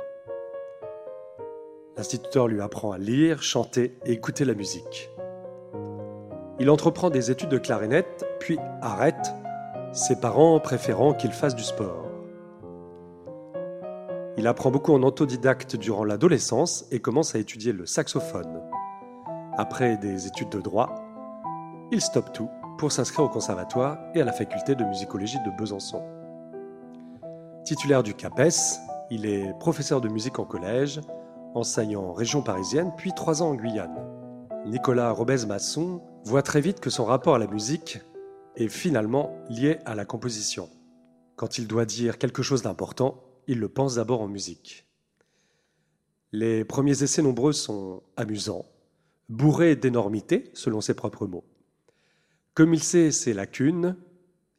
L'instituteur 2.00 2.48
lui 2.48 2.62
apprend 2.62 2.94
à 2.94 2.98
lire, 2.98 3.44
chanter 3.44 3.98
et 4.06 4.14
écouter 4.14 4.46
la 4.46 4.54
musique. 4.54 5.10
Il 6.58 6.70
entreprend 6.70 7.10
des 7.10 7.30
études 7.30 7.50
de 7.50 7.58
clarinette, 7.58 8.26
puis 8.40 8.58
arrête, 8.82 9.34
ses 9.92 10.16
parents 10.16 10.62
préférant 10.62 11.14
qu'il 11.14 11.34
fasse 11.34 11.56
du 11.56 11.64
sport. 11.64 12.08
Il 14.38 14.48
apprend 14.48 14.72
beaucoup 14.72 14.94
en 14.94 15.04
autodidacte 15.04 15.76
durant 15.76 16.06
l'adolescence 16.06 16.86
et 16.90 17.02
commence 17.02 17.36
à 17.36 17.40
étudier 17.40 17.74
le 17.74 17.86
saxophone. 17.86 18.62
Après 19.58 19.98
des 19.98 20.26
études 20.26 20.52
de 20.52 20.62
droit, 20.62 20.96
il 21.92 22.00
stoppe 22.00 22.32
tout 22.32 22.50
pour 22.78 22.94
s'inscrire 22.94 23.26
au 23.26 23.30
conservatoire 23.30 23.98
et 24.16 24.22
à 24.22 24.24
la 24.24 24.32
faculté 24.32 24.74
de 24.74 24.86
musicologie 24.86 25.40
de 25.46 25.52
Besançon. 25.58 26.02
Titulaire 27.66 28.04
du 28.04 28.14
CAPES, 28.14 28.80
il 29.12 29.26
est 29.26 29.54
professeur 29.60 30.00
de 30.00 30.08
musique 30.08 30.40
en 30.40 30.46
collège, 30.46 31.02
enseignant 31.56 32.04
en 32.04 32.14
région 32.14 32.42
parisienne, 32.42 32.92
puis 32.98 33.12
trois 33.14 33.42
ans 33.42 33.50
en 33.50 33.56
Guyane. 33.56 34.06
Nicolas 34.66 35.12
Robez-Masson 35.12 36.02
voit 36.24 36.44
très 36.44 36.62
vite 36.62 36.80
que 36.80 36.90
son 36.90 37.06
rapport 37.06 37.36
à 37.36 37.40
la 37.40 37.48
musique 37.48 38.00
est 38.56 38.68
finalement 38.68 39.38
lié 39.50 39.80
à 39.86 39.96
la 39.96 40.06
composition. 40.06 40.70
Quand 41.36 41.58
il 41.58 41.68
doit 41.68 41.86
dire 41.86 42.18
quelque 42.18 42.44
chose 42.44 42.62
d'important, 42.62 43.24
il 43.48 43.60
le 43.60 43.70
pense 43.70 43.96
d'abord 43.96 44.22
en 44.22 44.28
musique. 44.28 44.86
Les 46.32 46.64
premiers 46.66 47.02
essais 47.02 47.22
nombreux 47.22 47.54
sont 47.54 48.04
amusants, 48.18 48.66
bourrés 49.30 49.76
d'énormités, 49.76 50.52
selon 50.54 50.82
ses 50.82 50.94
propres 50.94 51.26
mots. 51.26 51.46
Comme 52.54 52.74
il 52.74 52.84
sait 52.84 53.12
ses 53.12 53.34
lacunes, 53.34 53.96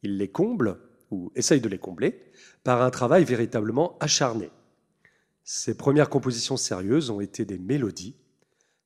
il 0.03 0.17
les 0.17 0.31
comble, 0.31 0.81
ou 1.11 1.31
essaye 1.35 1.61
de 1.61 1.69
les 1.69 1.79
combler, 1.79 2.33
par 2.65 2.83
un 2.83 2.91
travail 2.91 3.25
véritablement 3.25 3.97
acharné. 4.01 4.51
Ses 5.53 5.77
premières 5.77 6.11
compositions 6.11 6.57
sérieuses 6.57 7.11
ont 7.11 7.21
été 7.21 7.45
des 7.45 7.59
mélodies. 7.59 8.15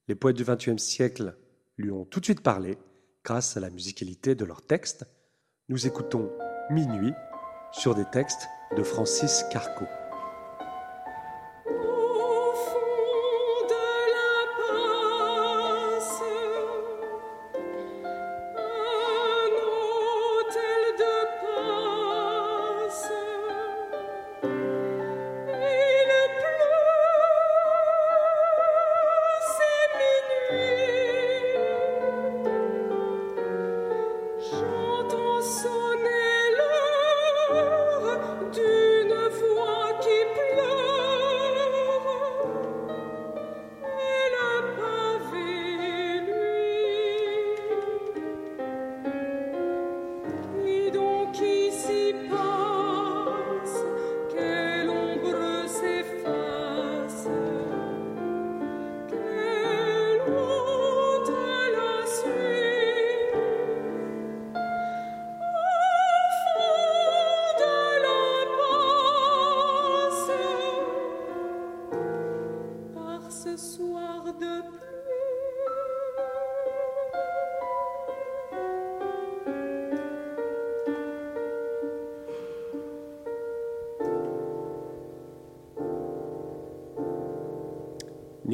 Les 0.09 0.15
poètes 0.15 0.37
du 0.37 0.45
XXe 0.45 0.83
siècle 0.83 1.37
lui 1.77 1.91
ont 1.91 2.07
tout 2.07 2.21
de 2.21 2.25
suite 2.25 2.41
parlé 2.41 2.79
grâce 3.23 3.59
à 3.59 3.61
la 3.61 3.69
musicalité 3.69 4.35
de 4.35 4.47
leurs 4.47 4.63
textes. 4.63 5.05
Nous 5.69 5.87
écoutons 5.87 6.33
Minuit 6.71 7.13
sur 7.71 7.95
des 7.95 8.07
textes 8.11 8.49
de 8.79 8.83
Francis 8.83 9.45
Carco. 9.53 9.85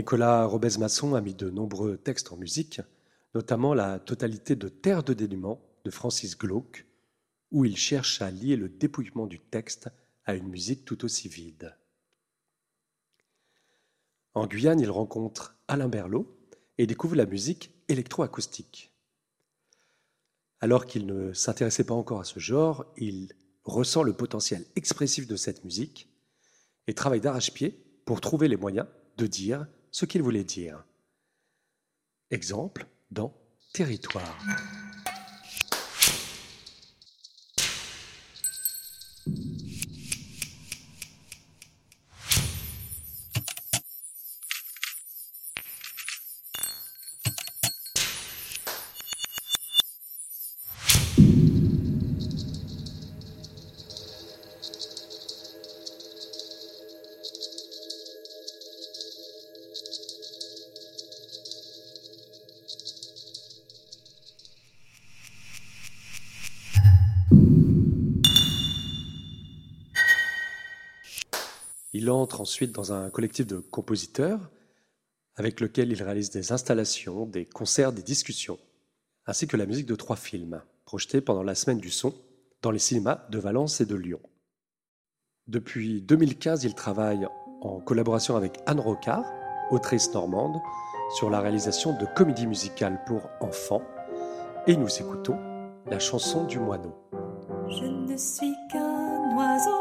Nicolas 0.01 0.46
Robez-Masson 0.46 1.14
a 1.14 1.20
mis 1.20 1.34
de 1.34 1.51
nombreux 1.51 1.98
textes 1.98 2.32
en 2.32 2.38
musique, 2.38 2.80
notamment 3.34 3.74
la 3.74 3.98
totalité 3.98 4.57
de 4.57 4.70
Terre 4.70 5.03
de 5.03 5.12
dénuement 5.12 5.61
de 5.84 5.90
Francis 5.90 6.38
Glauque, 6.38 6.86
où 7.51 7.66
il 7.66 7.76
cherche 7.76 8.22
à 8.22 8.30
lier 8.30 8.57
le 8.57 8.70
dépouillement 8.70 9.26
du 9.26 9.38
texte 9.38 9.90
à 10.24 10.36
une 10.36 10.48
musique 10.48 10.86
tout 10.86 11.05
aussi 11.05 11.28
vide. 11.28 11.76
En 14.32 14.46
Guyane, 14.46 14.80
il 14.80 14.90
rencontre 14.90 15.55
Alain 15.68 15.88
Berlot 15.88 16.34
et 16.78 16.86
découvre 16.86 17.14
la 17.14 17.26
musique 17.26 17.70
électroacoustique. 17.88 18.94
Alors 20.61 20.86
qu'il 20.86 21.05
ne 21.05 21.34
s'intéressait 21.34 21.84
pas 21.84 21.92
encore 21.92 22.20
à 22.20 22.24
ce 22.24 22.38
genre, 22.38 22.86
il 22.96 23.34
ressent 23.64 24.03
le 24.03 24.14
potentiel 24.14 24.64
expressif 24.76 25.26
de 25.26 25.36
cette 25.36 25.62
musique 25.62 26.09
et 26.86 26.94
travaille 26.94 27.20
d'arrache-pied 27.20 27.78
pour 28.07 28.22
trouver 28.22 28.48
les 28.48 28.57
moyens 28.57 28.86
de 29.18 29.26
dire 29.26 29.66
ce 29.91 30.05
qu'il 30.05 30.22
voulait 30.22 30.45
dire. 30.45 30.84
Exemple 32.30 32.86
dans 33.11 33.34
Territoire. 33.72 34.38
Il 72.01 72.11
entre 72.11 72.40
ensuite 72.40 72.72
dans 72.72 72.94
un 72.94 73.11
collectif 73.11 73.46
de 73.46 73.59
compositeurs 73.59 74.51
avec 75.36 75.61
lequel 75.61 75.92
il 75.92 76.03
réalise 76.03 76.30
des 76.30 76.51
installations, 76.51 77.26
des 77.26 77.44
concerts, 77.44 77.92
des 77.92 78.03
discussions, 78.03 78.59
ainsi 79.26 79.46
que 79.46 79.59
la 79.59 79.66
musique 79.66 79.84
de 79.84 79.94
trois 79.96 80.16
films 80.16 80.62
projetés 80.86 81.20
pendant 81.20 81.42
la 81.42 81.55
semaine 81.55 81.78
du 81.78 81.90
son 81.90 82.14
dans 82.62 82.70
les 82.70 82.78
cinémas 82.78 83.26
de 83.28 83.38
Valence 83.38 83.82
et 83.82 83.84
de 83.84 83.96
Lyon. 83.96 84.20
Depuis 85.46 86.01
2015, 86.01 86.64
il 86.64 86.74
travaille 86.74 87.26
en 87.61 87.80
collaboration 87.80 88.34
avec 88.34 88.61
Anne 88.64 88.80
Rocard, 88.80 89.30
autrice 89.70 90.11
normande, 90.14 90.57
sur 91.18 91.28
la 91.28 91.42
réalisation 91.42 91.94
de 91.98 92.07
comédies 92.16 92.46
musicales 92.46 93.05
pour 93.07 93.28
enfants, 93.42 93.82
et 94.66 94.74
nous 94.74 94.88
écoutons 95.03 95.36
la 95.84 95.98
chanson 95.98 96.44
du 96.44 96.61
moineau. 96.61 96.94
Je 97.68 97.84
ne 97.84 98.16
suis 98.16 98.55
qu'un 98.72 99.36
oiseau, 99.36 99.79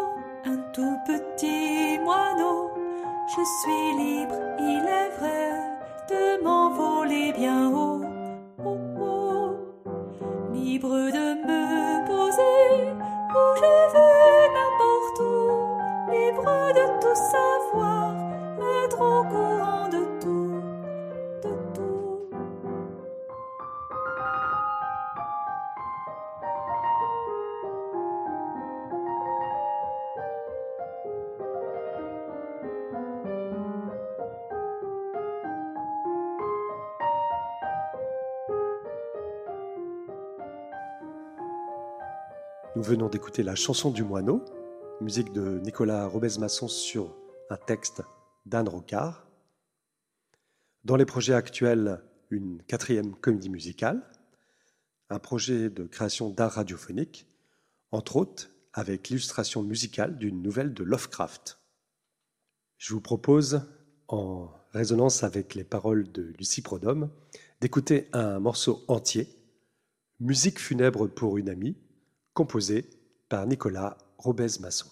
Je 3.35 3.43
suis 3.43 3.93
libre, 3.95 4.33
il 4.59 4.83
est 4.87 5.11
vrai, 5.19 5.51
de 6.09 6.43
m'envoler 6.43 7.31
bien 7.31 7.69
haut. 7.69 8.01
Oh, 8.65 8.77
oh. 8.99 9.51
Libre 10.51 10.89
de 10.89 11.35
me 11.45 12.07
poser 12.07 12.89
où 13.29 13.55
je 13.61 13.73
veux, 13.93 14.41
n'importe 14.55 15.19
où. 15.19 16.11
Libre 16.11 16.73
de 16.73 16.85
tout 16.99 17.19
savoir, 17.35 18.15
être 18.83 18.99
au 18.99 19.23
courant 19.25 19.48
Venons 42.81 43.09
d'écouter 43.09 43.43
la 43.43 43.55
chanson 43.55 43.91
du 43.91 44.05
moineau, 44.05 44.45
musique 45.01 45.33
de 45.33 45.59
Nicolas 45.59 46.07
Robez-Masson 46.07 46.69
sur 46.69 47.13
un 47.49 47.57
texte 47.57 48.01
d'Anne 48.45 48.69
Rocard. 48.69 49.27
Dans 50.85 50.95
les 50.95 51.05
projets 51.05 51.33
actuels, 51.33 52.01
une 52.29 52.63
quatrième 52.63 53.15
comédie 53.15 53.49
musicale, 53.49 54.01
un 55.09 55.19
projet 55.19 55.69
de 55.69 55.83
création 55.83 56.29
d'art 56.29 56.53
radiophonique, 56.53 57.27
entre 57.91 58.15
autres 58.15 58.49
avec 58.71 59.09
l'illustration 59.09 59.61
musicale 59.61 60.17
d'une 60.17 60.41
nouvelle 60.41 60.73
de 60.73 60.85
Lovecraft. 60.85 61.59
Je 62.77 62.93
vous 62.93 63.01
propose, 63.01 63.61
en 64.07 64.47
résonance 64.71 65.23
avec 65.23 65.53
les 65.53 65.65
paroles 65.65 66.09
de 66.13 66.33
Lucie 66.39 66.61
Prodhomme, 66.61 67.09
d'écouter 67.59 68.07
un 68.13 68.39
morceau 68.39 68.85
entier, 68.87 69.27
Musique 70.21 70.59
funèbre 70.59 71.07
pour 71.07 71.37
une 71.37 71.49
amie, 71.49 71.75
composé 72.39 72.89
par 73.27 73.45
Nicolas 73.45 73.97
Robez-Masson. 74.17 74.87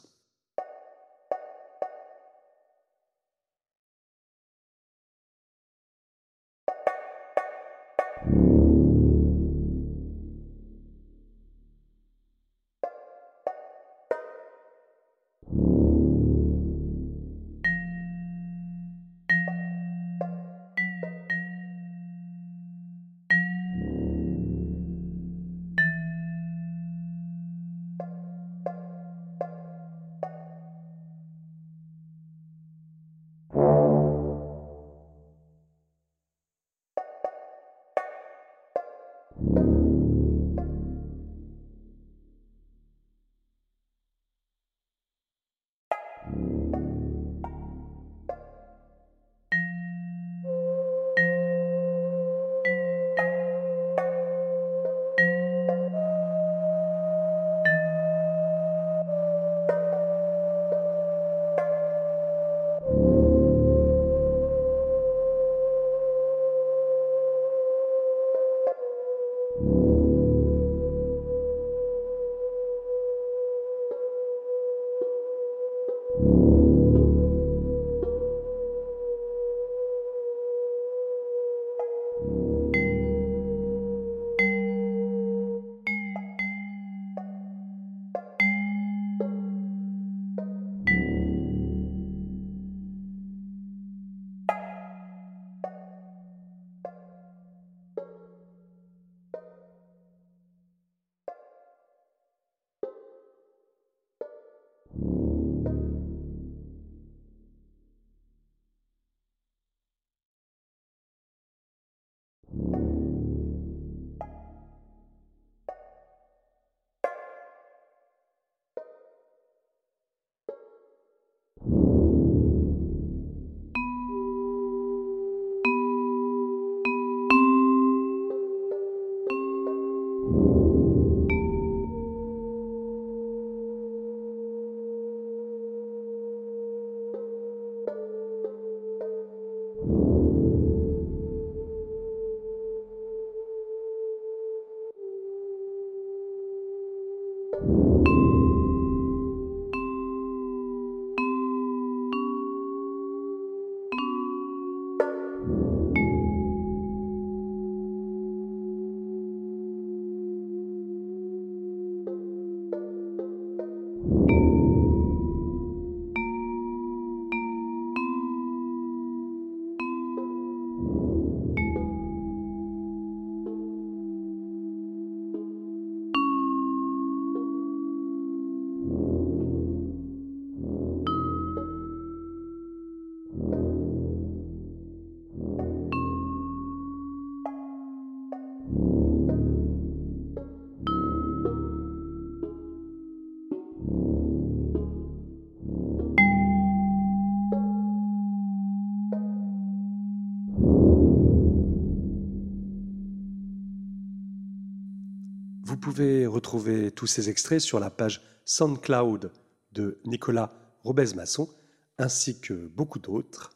Retrouver 206.48 206.92
tous 206.92 207.08
ces 207.08 207.30
extraits 207.30 207.60
sur 207.60 207.78
la 207.78 207.90
page 207.90 208.22
SoundCloud 208.46 209.34
de 209.74 210.00
Nicolas 210.06 210.54
Robez-Masson, 210.86 211.50
ainsi 211.98 212.40
que 212.40 212.54
beaucoup 212.54 213.00
d'autres. 213.00 213.52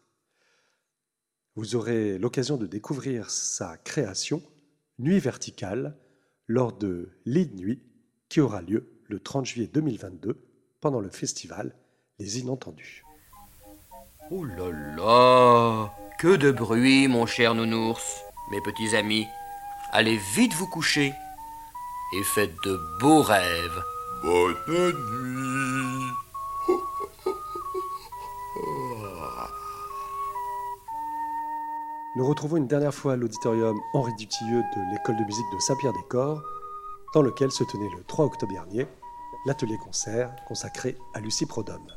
Vous 1.56 1.78
aurez 1.78 2.18
l'occasion 2.18 2.58
de 2.58 2.68
découvrir 2.68 3.30
sa 3.30 3.78
création, 3.78 4.44
Nuit 5.00 5.20
verticale, 5.20 5.98
lors 6.48 6.74
de 6.74 7.12
l'Île 7.26 7.56
Nuit, 7.56 7.82
qui 8.28 8.42
aura 8.42 8.62
lieu 8.62 8.92
le 9.08 9.22
30 9.22 9.46
juillet 9.46 9.70
2022 9.72 10.46
pendant 10.82 11.00
le 11.00 11.10
festival 11.10 11.74
Les 12.20 12.40
Inentendus. 12.40 13.06
Oh 14.32 14.44
là 14.44 14.70
là 14.98 15.94
Que 16.20 16.36
de 16.36 16.52
bruit, 16.52 17.08
mon 17.08 17.26
cher 17.26 17.56
nounours, 17.56 18.22
mes 18.52 18.60
petits 18.62 18.98
amis. 18.98 19.28
Allez 19.94 20.20
vite 20.36 20.54
vous 20.56 20.68
coucher 20.68 21.14
et 22.14 22.24
faites 22.24 22.56
de 22.64 22.80
beaux 23.00 23.22
rêves. 23.22 23.84
Bonne 24.24 24.56
nuit. 24.68 26.12
Nous 32.18 32.28
retrouvons 32.28 32.58
une 32.58 32.68
dernière 32.68 32.94
fois 32.94 33.16
l'auditorium 33.16 33.80
Henri 33.94 34.12
Dutilleux 34.16 34.64
de 34.76 34.92
l'école 34.92 35.16
de 35.16 35.24
musique 35.24 35.46
de 35.54 35.60
Saint-Pierre-des-Corps, 35.60 36.42
dans 37.14 37.22
lequel 37.22 37.52
se 37.52 37.64
tenait 37.64 37.90
le 37.96 38.04
3 38.04 38.26
octobre 38.26 38.52
dernier 38.52 38.86
l'atelier 39.46 39.78
concert 39.78 40.36
consacré 40.46 40.98
à 41.14 41.22
Lucie 41.22 41.46
Prodhomme. 41.46 41.88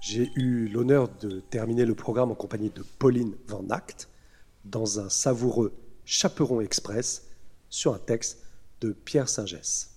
J'ai 0.00 0.32
eu 0.34 0.68
l'honneur 0.68 1.08
de 1.20 1.40
terminer 1.40 1.84
le 1.84 1.94
programme 1.94 2.30
en 2.30 2.34
compagnie 2.34 2.70
de 2.70 2.82
Pauline 2.98 3.34
Van 3.46 3.68
Act 3.68 4.08
dans 4.64 4.98
un 4.98 5.10
savoureux 5.10 5.74
chaperon 6.04 6.60
express 6.60 7.27
sur 7.70 7.94
un 7.94 7.98
texte 7.98 8.38
de 8.80 8.92
Pierre 8.92 9.28
Singès. 9.28 9.90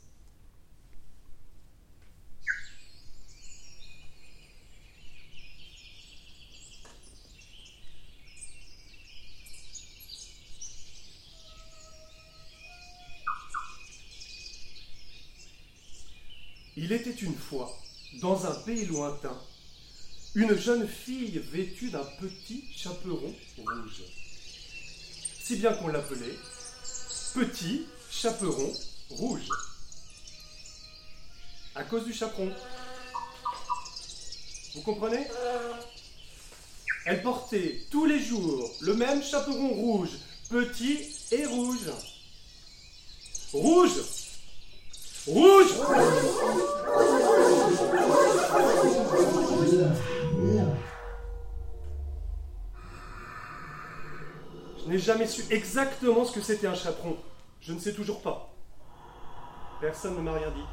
Il 16.78 16.91
était 16.93 17.11
une 17.11 17.36
fois, 17.36 17.78
dans 18.22 18.45
un 18.45 18.55
pays 18.61 18.86
lointain, 18.86 19.38
une 20.36 20.55
jeune 20.55 20.88
fille 20.88 21.38
vêtue 21.38 21.91
d'un 21.91 22.05
petit 22.19 22.63
chaperon 22.76 23.34
rouge. 23.57 24.03
Si 25.43 25.57
bien 25.57 25.74
qu'on 25.74 25.89
l'appelait 25.89 26.36
Petit 27.34 27.86
Chaperon 28.09 28.73
Rouge. 29.09 29.47
À 31.75 31.84
cause 31.84 32.03
du 32.03 32.13
chaperon. 32.13 32.51
Vous 34.75 34.82
comprenez? 34.82 35.25
Elle 37.05 37.21
portait 37.23 37.86
tous 37.89 38.05
les 38.05 38.19
jours 38.19 38.69
le 38.82 38.93
même 38.95 39.23
chaperon 39.23 39.69
rouge, 39.69 40.17
petit 40.49 41.07
et 41.32 41.45
rouge. 41.45 41.89
Rouge 43.53 44.01
Rouge 45.25 45.71
n'ai 54.91 54.99
jamais 54.99 55.25
su 55.25 55.43
exactement 55.49 56.25
ce 56.25 56.33
que 56.33 56.41
c'était 56.41 56.67
un 56.67 56.75
chaperon. 56.75 57.15
Je 57.61 57.71
ne 57.71 57.79
sais 57.79 57.93
toujours 57.93 58.21
pas. 58.21 58.53
Personne 59.79 60.17
ne 60.17 60.21
m'a 60.21 60.33
rien 60.33 60.51
dit. 60.51 60.65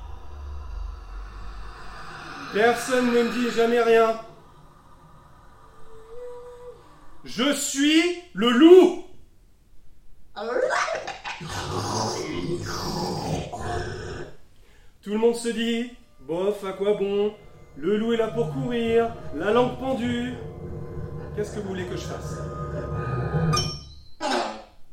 Personne 2.52 3.06
ne 3.06 3.22
me 3.22 3.32
dit 3.32 3.50
jamais 3.54 3.80
rien. 3.80 4.20
Je 7.24 7.52
suis 7.52 8.02
le 8.34 8.50
loup. 8.50 9.04
Tout 15.02 15.10
le 15.10 15.18
monde 15.18 15.36
se 15.36 15.48
dit, 15.48 15.92
bof, 16.20 16.64
à 16.64 16.72
quoi 16.72 16.94
bon? 16.94 17.34
Le 17.76 17.96
loup 17.96 18.12
est 18.14 18.16
là 18.16 18.28
pour 18.28 18.52
courir, 18.52 19.14
la 19.34 19.52
langue 19.52 19.78
pendue. 19.78 20.34
Qu'est-ce 21.36 21.54
que 21.54 21.60
vous 21.60 21.68
voulez 21.68 21.86
que 21.86 21.96
je 21.96 22.04
fasse? 22.04 22.57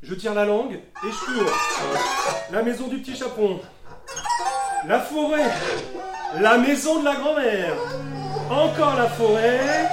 Je 0.08 0.14
tire 0.14 0.36
la 0.36 0.46
langue 0.46 0.74
et 0.74 1.12
je 1.12 1.26
cours. 1.26 1.52
La 2.52 2.62
maison 2.62 2.88
du 2.88 3.00
petit 3.00 3.16
chaperon. 3.16 3.60
La 4.86 5.00
forêt. 5.00 5.52
La 6.40 6.60
maison 6.60 7.00
de 7.00 7.06
la 7.06 7.16
grand-mère. 7.16 7.74
Encore 8.52 8.96
la 8.98 9.08
forêt. 9.08 9.90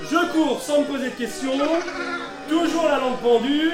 Je 0.00 0.32
cours 0.32 0.62
sans 0.62 0.80
me 0.80 0.86
poser 0.86 1.10
de 1.10 1.14
questions. 1.14 1.58
Toujours 2.48 2.88
la 2.88 2.98
langue 3.00 3.18
pendue. 3.18 3.70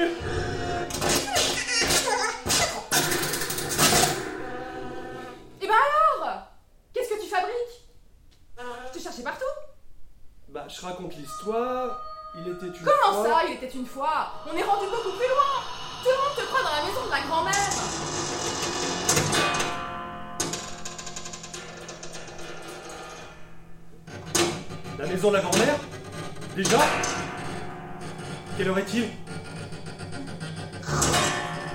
Et 5.61 5.67
bah 5.67 5.73
alors 6.19 6.47
Qu'est-ce 6.93 7.11
que 7.11 7.21
tu 7.23 7.29
fabriques 7.29 7.87
Je 8.57 8.97
te 8.99 9.01
cherchais 9.01 9.23
partout 9.23 9.45
Bah, 10.49 10.67
je 10.67 10.81
raconte 10.81 11.15
l'histoire. 11.15 12.01
Il 12.37 12.51
était 12.51 12.65
une 12.67 12.73
Comment 12.83 13.21
fois- 13.23 13.29
ça, 13.29 13.45
il 13.47 13.53
était 13.53 13.69
une 13.77 13.85
fois? 13.85 14.31
On 14.45 14.55
est 14.57 14.63
rendu 14.63 14.85
beaucoup 14.87 15.15
plus 15.17 15.27
loin. 15.27 15.53
Tout 16.03 16.09
le 16.09 16.17
monde 16.17 16.35
te 16.37 16.41
croit 16.45 16.63
dans 16.63 16.75
la 16.75 16.83
maison 16.83 17.05
de 17.05 17.11
la 17.11 17.21
grand-mère. 17.21 18.75
La 24.99 25.05
maison 25.07 25.29
de 25.29 25.35
la 25.35 25.41
grand-mère? 25.41 25.75
Déjà? 26.55 26.77
Quelle 28.57 28.67
heure 28.69 28.79
est-il? 28.79 29.03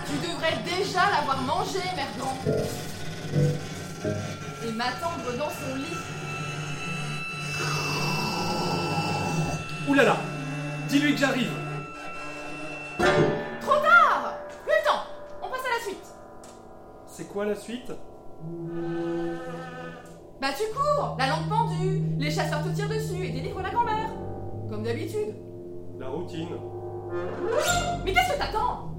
Tu 0.07 0.29
devrais 0.29 0.57
déjà 0.65 1.01
l'avoir 1.11 1.41
mangé, 1.43 1.81
merdant 1.95 2.37
Et 4.67 4.73
m'attendre 4.73 5.37
dans 5.39 5.51
son 5.51 5.75
lit. 5.77 5.99
Ouh 9.89 9.95
là 9.95 10.05
là 10.05 10.17
Dis-lui 10.91 11.15
que 11.15 11.21
j'arrive. 11.21 11.53
Trop 12.99 13.77
tard! 13.77 14.35
Plus 14.65 14.73
le 14.73 14.85
temps! 14.85 15.05
On 15.41 15.49
passe 15.49 15.61
à 15.61 15.79
la 15.79 15.85
suite. 15.85 16.05
C'est 17.07 17.29
quoi 17.29 17.45
la 17.45 17.55
suite? 17.55 17.93
Bah 20.41 20.49
tu 20.57 20.65
cours! 20.75 21.17
La 21.17 21.29
lampe 21.29 21.49
pendue! 21.49 22.03
Les 22.19 22.31
chasseurs 22.31 22.65
te 22.65 22.71
tirent 22.71 22.89
dessus 22.89 23.25
et 23.25 23.31
délivre 23.31 23.63
la 23.63 23.71
grand-mère! 23.71 24.11
Comme 24.69 24.83
d'habitude. 24.83 25.37
La 25.99 26.09
routine. 26.09 26.49
Mais 28.05 28.13
qu'est-ce 28.13 28.33
que 28.33 28.39
t'attends? 28.39 28.91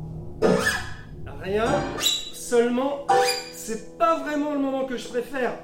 Rien. 1.42 1.66
Seulement, 2.00 3.06
c'est 3.52 3.98
pas 3.98 4.20
vraiment 4.20 4.54
le 4.54 4.60
moment 4.60 4.86
que 4.86 4.96
je 4.96 5.10
préfère. 5.10 5.56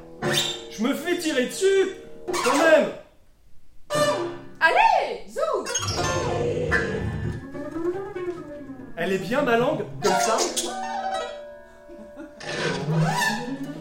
Je 0.72 0.84
me 0.84 0.94
fais 0.94 1.18
tirer 1.20 1.46
dessus 1.46 1.96
Quand 2.44 2.58
même. 2.58 2.90
Allez 4.60 5.30
Zou 5.30 6.07
elle 9.00 9.14
est 9.14 9.20
bien 9.20 9.44
ma 9.44 9.58
langue, 9.58 9.86
comme 10.02 10.12
ça. 10.12 10.38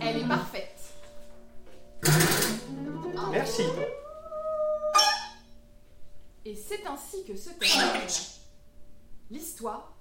Elle 0.03 0.19
est 0.19 0.29
parfaite. 0.29 0.79
Merci. 3.31 3.63
Et 6.45 6.55
c'est 6.55 6.87
ainsi 6.87 7.25
que 7.25 7.35
se 7.35 7.49
termine 7.49 8.07
l'histoire 9.31 9.96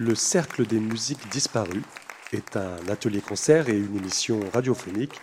Le 0.00 0.14
Cercle 0.14 0.64
des 0.64 0.78
musiques 0.78 1.28
disparues 1.28 1.82
est 2.32 2.56
un 2.56 2.76
atelier-concert 2.88 3.68
et 3.68 3.76
une 3.76 3.96
émission 3.96 4.38
radiophonique 4.54 5.20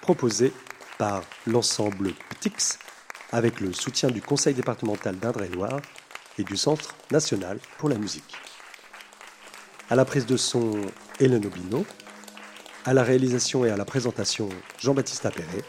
proposée 0.00 0.54
par 0.96 1.22
l'ensemble 1.46 2.14
PTIX 2.30 2.78
avec 3.30 3.60
le 3.60 3.74
soutien 3.74 4.08
du 4.08 4.22
Conseil 4.22 4.54
départemental 4.54 5.18
d'Indre-et-Loire 5.18 5.82
et 6.38 6.44
du 6.44 6.56
Centre 6.56 6.94
national 7.10 7.58
pour 7.76 7.90
la 7.90 7.98
musique. 7.98 8.36
À 9.90 9.96
la 9.96 10.06
prise 10.06 10.24
de 10.24 10.38
son, 10.38 10.80
Hélène 11.20 11.44
Obino. 11.44 11.84
À 12.86 12.94
la 12.94 13.02
réalisation 13.02 13.66
et 13.66 13.70
à 13.70 13.76
la 13.76 13.84
présentation, 13.84 14.48
Jean-Baptiste 14.78 15.26
Appéré. 15.26 15.62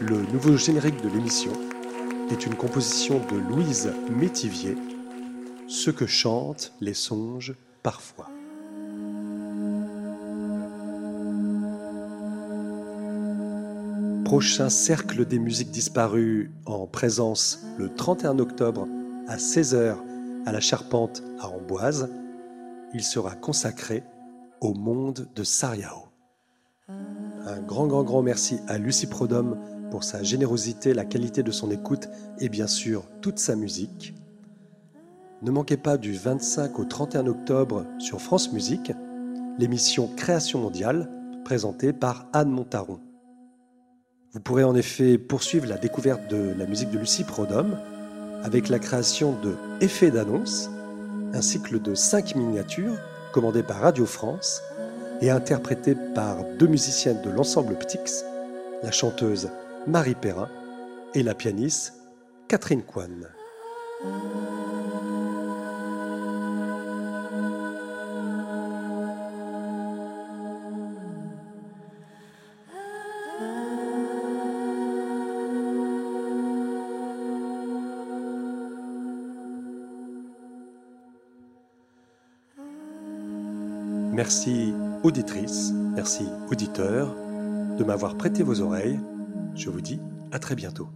Le 0.00 0.22
nouveau 0.32 0.56
générique 0.56 1.00
de 1.02 1.08
l'émission 1.08 1.52
est 2.32 2.46
une 2.46 2.56
composition 2.56 3.20
de 3.30 3.36
Louise 3.36 3.92
Métivier, 4.10 4.74
Ce 5.88 5.92
que 5.92 6.04
chantent 6.04 6.74
les 6.82 6.92
songes 6.92 7.56
parfois. 7.82 8.28
Prochain 14.26 14.68
cercle 14.68 15.24
des 15.24 15.38
musiques 15.38 15.70
disparues 15.70 16.50
en 16.66 16.86
présence 16.86 17.64
le 17.78 17.88
31 17.88 18.38
octobre 18.38 18.86
à 19.28 19.38
16h 19.38 19.96
à 20.44 20.52
la 20.52 20.60
Charpente 20.60 21.22
à 21.40 21.48
Amboise. 21.48 22.10
Il 22.92 23.02
sera 23.02 23.34
consacré 23.34 24.04
au 24.60 24.74
monde 24.74 25.26
de 25.34 25.42
Sariao. 25.42 26.10
Un 26.88 27.62
grand, 27.66 27.86
grand, 27.86 28.02
grand 28.02 28.20
merci 28.20 28.58
à 28.68 28.76
Lucie 28.76 29.06
Prodhomme 29.06 29.56
pour 29.90 30.04
sa 30.04 30.22
générosité, 30.22 30.92
la 30.92 31.06
qualité 31.06 31.42
de 31.42 31.50
son 31.50 31.70
écoute 31.70 32.10
et 32.40 32.50
bien 32.50 32.66
sûr 32.66 33.04
toute 33.22 33.38
sa 33.38 33.56
musique. 33.56 34.12
Ne 35.40 35.52
manquez 35.52 35.76
pas 35.76 35.98
du 35.98 36.14
25 36.14 36.80
au 36.80 36.84
31 36.84 37.28
octobre 37.28 37.86
sur 38.00 38.20
France 38.20 38.52
Musique 38.52 38.90
l'émission 39.56 40.08
Création 40.16 40.58
mondiale 40.58 41.08
présentée 41.44 41.92
par 41.92 42.26
Anne 42.32 42.50
Montaron. 42.50 42.98
Vous 44.32 44.40
pourrez 44.40 44.64
en 44.64 44.74
effet 44.74 45.16
poursuivre 45.16 45.68
la 45.68 45.78
découverte 45.78 46.28
de 46.28 46.54
la 46.58 46.66
musique 46.66 46.90
de 46.90 46.98
Lucie 46.98 47.22
Prodhomme 47.22 47.78
avec 48.42 48.68
la 48.68 48.80
création 48.80 49.32
de 49.40 49.54
Effets 49.80 50.10
d'annonce, 50.10 50.70
un 51.32 51.40
cycle 51.40 51.80
de 51.80 51.94
cinq 51.94 52.34
miniatures 52.34 52.98
commandé 53.32 53.62
par 53.62 53.78
Radio 53.78 54.06
France 54.06 54.60
et 55.20 55.30
interprété 55.30 55.94
par 56.16 56.38
deux 56.58 56.66
musiciennes 56.66 57.22
de 57.22 57.30
l'ensemble 57.30 57.76
Ptix, 57.76 58.24
la 58.82 58.90
chanteuse 58.90 59.50
Marie 59.86 60.16
Perrin 60.16 60.48
et 61.14 61.22
la 61.22 61.34
pianiste 61.34 61.94
Catherine 62.48 62.82
Kwan. 62.82 63.28
Merci 84.18 84.74
auditrice, 85.04 85.72
merci 85.94 86.26
auditeur 86.50 87.14
de 87.78 87.84
m'avoir 87.84 88.16
prêté 88.16 88.42
vos 88.42 88.62
oreilles. 88.62 88.98
Je 89.54 89.70
vous 89.70 89.80
dis 89.80 90.00
à 90.32 90.40
très 90.40 90.56
bientôt. 90.56 90.88